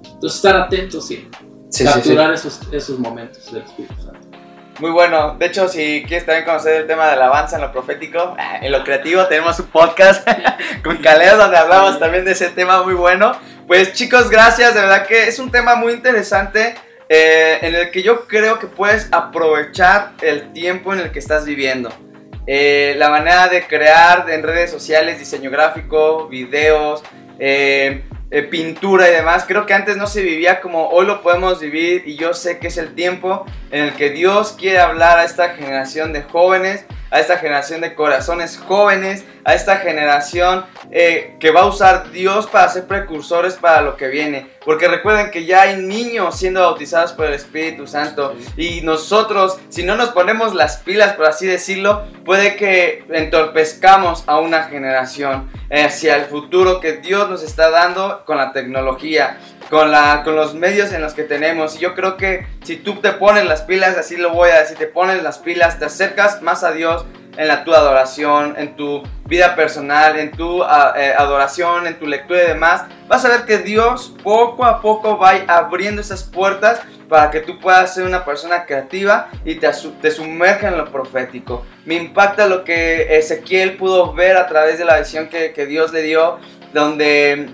Entonces, 0.04 0.36
estar 0.36 0.56
atentos 0.56 1.12
y 1.12 1.30
capturar 1.84 2.34
Esos, 2.34 2.62
esos 2.72 3.00
momentos 3.00 3.52
del 3.52 3.64
Espíritu 3.64 3.96
Santo. 4.02 4.30
Muy 4.80 4.92
bueno. 4.92 5.36
De 5.38 5.48
hecho, 5.48 5.68
si 5.68 6.04
quieres 6.08 6.26
también 6.26 6.46
conocer 6.46 6.82
el 6.82 6.88
tema 6.88 7.06
de 7.08 7.14
alabanza 7.14 7.58
en 7.58 7.64
lo 7.64 7.72
profético, 7.72 8.36
en 8.62 8.72
lo 8.72 8.84
creativo, 8.84 9.26
tenemos 9.28 9.60
un 9.60 9.68
podcast 9.68 10.28
con 10.84 10.98
Caleb 10.98 11.38
donde 11.38 11.58
hablamos 11.58 12.00
también 12.00 12.24
de 12.24 12.32
ese 12.32 12.50
tema 12.50 12.82
muy 12.84 12.94
bueno. 12.94 13.34
Pues 13.68 13.94
chicos, 13.94 14.30
gracias. 14.30 14.74
De 14.74 14.80
verdad 14.80 15.06
que 15.06 15.28
es 15.28 15.38
un 15.38 15.52
tema 15.52 15.76
muy 15.76 15.94
interesante. 15.94 16.76
Eh, 17.12 17.58
en 17.64 17.74
el 17.74 17.90
que 17.90 18.04
yo 18.04 18.28
creo 18.28 18.60
que 18.60 18.68
puedes 18.68 19.10
aprovechar 19.12 20.14
el 20.22 20.54
tiempo 20.54 20.94
en 20.94 21.00
el 21.00 21.12
que 21.12 21.18
estás 21.18 21.44
viviendo. 21.44 21.90
Eh, 22.46 22.96
la 22.98 23.10
manera 23.10 23.48
de 23.48 23.64
crear 23.68 24.30
en 24.30 24.44
redes 24.44 24.72
sociales, 24.72 25.20
diseño 25.20 25.50
gráfico, 25.50 26.28
videos, 26.28 27.04
eh, 27.40 28.04
eh, 28.32 28.44
pintura 28.44 29.10
y 29.10 29.12
demás. 29.12 29.46
Creo 29.48 29.66
que 29.66 29.74
antes 29.74 29.98
no 29.98 30.06
se 30.06 30.22
vivía 30.22 30.62
como 30.62 30.90
hoy 30.90 31.08
lo 31.08 31.24
podemos 31.24 31.60
vivir 31.60 32.04
y 32.06 32.16
yo 32.16 32.36
sé 32.36 32.60
que 32.60 32.68
es 32.68 32.78
el 32.78 32.94
tiempo 32.94 33.46
en 33.72 33.86
el 33.86 33.94
que 33.94 34.12
Dios 34.12 34.56
quiere 34.58 34.80
hablar 34.80 35.18
a 35.18 35.24
esta 35.24 35.50
generación 35.56 36.14
de 36.14 36.22
jóvenes, 36.22 36.86
a 37.12 37.20
esta 37.20 37.38
generación 37.38 37.82
de 37.82 37.96
corazones 37.96 38.58
jóvenes, 38.58 39.26
a 39.44 39.54
esta 39.54 39.78
generación 39.78 40.66
eh, 40.92 41.36
que 41.40 41.52
va 41.52 41.62
a 41.62 41.66
usar 41.66 42.12
Dios 42.12 42.48
para 42.48 42.70
ser 42.70 42.86
precursores 42.86 43.56
para 43.56 43.82
lo 43.82 43.98
que 43.98 44.08
viene. 44.08 44.48
Porque 44.64 44.88
recuerden 44.88 45.32
que 45.32 45.46
ya 45.46 45.64
hay 45.64 45.78
niños 45.78 46.38
siendo 46.38 46.62
bautizados 46.62 47.14
por 47.14 47.26
el 47.26 47.34
Espíritu 47.34 47.88
Santo. 47.88 48.36
Y 48.58 48.82
nosotros, 48.82 49.58
si 49.70 49.84
no 49.84 49.96
nos 49.96 50.10
ponemos 50.10 50.54
las 50.54 50.78
pilas, 50.78 51.14
por 51.14 51.26
así 51.26 51.48
decirlo, 51.48 52.04
puede 52.26 52.56
que 52.56 53.06
entorpezcamos 53.10 54.24
a 54.28 54.40
una 54.40 54.64
generación 54.66 55.50
hacia 55.72 56.16
el 56.16 56.26
futuro 56.26 56.80
que 56.80 56.94
Dios 56.94 57.30
nos 57.30 57.44
está 57.44 57.70
dando 57.70 58.24
con 58.26 58.38
la 58.38 58.52
tecnología 58.52 59.38
con, 59.70 59.92
la, 59.92 60.24
con 60.24 60.36
los 60.36 60.54
medios 60.56 60.92
en 60.92 61.02
los 61.02 61.14
que 61.14 61.24
tenemos. 61.24 61.76
Y 61.76 61.80
yo 61.80 61.94
creo 61.94 62.18
que 62.18 62.48
si 62.64 62.78
tú 62.78 62.96
te 62.96 63.12
pones 63.12 63.46
las 63.46 63.62
pilas, 63.62 63.98
así 63.98 64.18
lo 64.18 64.32
voy 64.32 64.50
a 64.50 64.60
decir, 64.60 64.78
te 64.78 64.88
pones 64.88 65.22
las 65.24 65.38
pilas, 65.40 65.80
te 65.80 65.86
acercas 65.86 66.42
más 66.42 66.64
a 66.64 66.72
Dios 66.72 67.06
en 67.38 67.48
la 67.48 67.64
tu 67.64 67.74
adoración, 67.74 68.56
en 68.58 68.76
tu 68.76 69.04
vida 69.26 69.56
personal, 69.56 70.20
en 70.20 70.32
tu 70.32 70.64
ah, 70.64 70.94
eh, 70.98 71.14
adoración, 71.18 71.88
en 71.88 71.98
tu 71.98 72.06
lectura 72.06 72.44
y 72.44 72.48
demás, 72.48 72.84
vas 73.08 73.24
a 73.24 73.30
ver 73.30 73.46
que 73.46 73.60
Dios 73.60 74.14
poco 74.24 74.66
a 74.66 74.82
poco 74.82 75.18
va 75.18 75.32
abriendo 75.48 76.02
esas 76.02 76.24
puertas 76.24 76.82
para 77.08 77.32
que 77.32 77.40
tú 77.40 77.58
puedas 77.60 77.94
ser 77.94 78.06
una 78.06 78.26
persona 78.26 78.66
creativa 78.66 79.30
y 79.46 79.56
te, 79.56 79.70
te 80.02 80.12
sumerja 80.12 80.68
en 80.68 80.78
lo 80.78 80.92
profético. 80.92 81.66
Me 81.86 81.96
impacta 81.96 82.46
lo 82.46 82.64
que 82.64 83.18
Ezequiel 83.18 83.78
pudo 83.78 84.14
ver 84.14 84.36
a 84.36 84.48
través 84.48 84.78
de 84.78 84.86
la 84.86 85.00
visión 85.00 85.30
que, 85.30 85.54
que 85.54 85.66
Dios 85.66 85.94
le 85.94 86.02
dio, 86.02 86.40
donde 86.74 87.50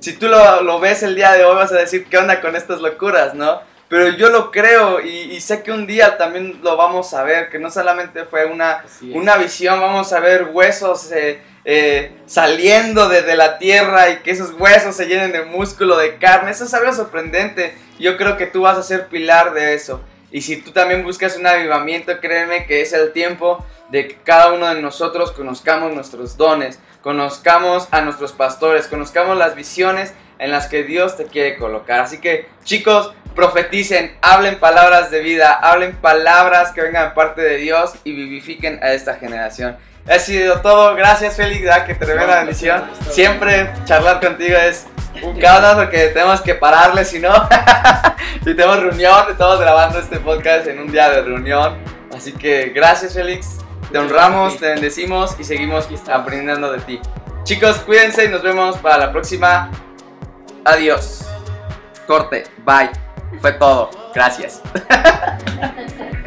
si 0.00 0.14
tú 0.14 0.28
lo, 0.28 0.80
ves 0.80 1.02
el 1.02 1.14
día 1.14 1.32
de 1.32 1.44
hoy 1.44 1.54
vas 1.54 1.72
a 1.72 1.76
decir, 1.76 2.06
¿qué 2.06 2.18
onda 2.18 2.40
con 2.40 2.56
estas 2.56 2.80
locuras, 2.80 3.34
no? 3.34 3.60
Pero 3.88 4.08
yo 4.10 4.30
lo 4.30 4.50
creo 4.50 5.00
y, 5.00 5.40
sé 5.40 5.62
que 5.62 5.72
un 5.72 5.86
día 5.86 6.16
también 6.16 6.60
lo 6.62 6.76
vamos 6.76 7.12
a 7.12 7.24
ver, 7.24 7.50
que 7.50 7.58
no 7.58 7.70
solamente 7.70 8.24
fue 8.24 8.46
una, 8.46 8.84
una 9.12 9.36
visión, 9.36 9.80
vamos 9.80 10.12
a 10.12 10.20
ver 10.20 10.50
huesos 10.52 11.10
eh, 11.10 11.42
eh, 11.64 12.12
saliendo 12.24 13.08
de, 13.08 13.34
la 13.34 13.58
tierra 13.58 14.10
y 14.10 14.18
que 14.18 14.30
esos 14.30 14.52
huesos 14.52 14.94
se 14.94 15.06
llenen 15.06 15.32
de 15.32 15.44
músculo, 15.44 15.96
de 15.96 16.18
carne. 16.18 16.52
Eso 16.52 16.64
es 16.64 16.74
algo 16.74 16.92
sorprendente. 16.92 17.74
Yo 17.98 18.16
creo 18.16 18.36
que 18.36 18.46
tú 18.46 18.62
vas 18.62 18.78
a 18.78 18.84
ser 18.84 19.08
pilar 19.08 19.54
de 19.54 19.74
eso. 19.74 20.00
Y 20.30 20.42
si 20.42 20.62
tú 20.62 20.70
también 20.70 21.02
buscas 21.02 21.36
un 21.36 21.46
avivamiento, 21.46 22.20
créeme 22.20 22.66
que 22.66 22.82
es 22.82 22.92
el 22.92 23.12
tiempo 23.12 23.64
de 23.90 24.08
que 24.08 24.14
cada 24.16 24.52
uno 24.52 24.72
de 24.72 24.80
nosotros 24.80 25.32
conozcamos 25.32 25.92
nuestros 25.92 26.36
dones, 26.36 26.78
conozcamos 27.02 27.88
a 27.90 28.00
nuestros 28.00 28.32
pastores, 28.32 28.86
conozcamos 28.86 29.36
las 29.36 29.54
visiones 29.56 30.14
en 30.38 30.50
las 30.50 30.68
que 30.68 30.84
Dios 30.84 31.16
te 31.16 31.26
quiere 31.26 31.56
colocar. 31.56 32.00
Así 32.00 32.20
que 32.20 32.48
chicos, 32.64 33.12
profeticen, 33.34 34.16
hablen 34.22 34.58
palabras 34.58 35.10
de 35.10 35.20
vida, 35.20 35.52
hablen 35.52 35.96
palabras 35.96 36.72
que 36.72 36.82
vengan 36.82 37.10
de 37.10 37.14
parte 37.14 37.42
de 37.42 37.56
Dios 37.56 37.92
y 38.04 38.12
vivifiquen 38.12 38.82
a 38.82 38.92
esta 38.92 39.14
generación. 39.14 39.76
Ha 40.08 40.18
sido 40.18 40.60
todo, 40.60 40.94
gracias 40.94 41.36
Félix, 41.36 41.68
que 41.86 41.94
te 41.94 42.14
la 42.14 42.26
bendición. 42.26 42.84
Siempre 43.10 43.70
charlar 43.84 44.20
contigo 44.20 44.56
es 44.56 44.86
un 45.22 45.38
caos 45.38 45.74
porque 45.76 46.08
tenemos 46.08 46.40
que 46.40 46.54
pararle, 46.54 47.04
si 47.04 47.18
no, 47.18 47.32
si 48.44 48.54
tenemos 48.54 48.80
reunión, 48.80 49.26
estamos 49.30 49.60
grabando 49.60 49.98
este 49.98 50.18
podcast 50.18 50.66
en 50.66 50.80
un 50.80 50.90
día 50.90 51.10
de 51.10 51.22
reunión. 51.22 51.78
Así 52.14 52.32
que 52.32 52.70
gracias 52.70 53.14
Félix, 53.14 53.58
te 53.92 53.98
honramos, 53.98 54.58
te 54.58 54.68
bendecimos 54.68 55.36
y 55.38 55.44
seguimos 55.44 55.88
aprendiendo 56.08 56.72
de 56.72 56.80
ti. 56.80 57.00
Chicos, 57.44 57.78
cuídense 57.78 58.24
y 58.24 58.28
nos 58.28 58.42
vemos 58.42 58.78
para 58.78 58.98
la 58.98 59.12
próxima. 59.12 59.70
Adiós. 60.64 61.26
Corte. 62.06 62.44
Bye. 62.64 62.90
Fue 63.40 63.52
todo. 63.52 63.90
Gracias. 64.14 64.60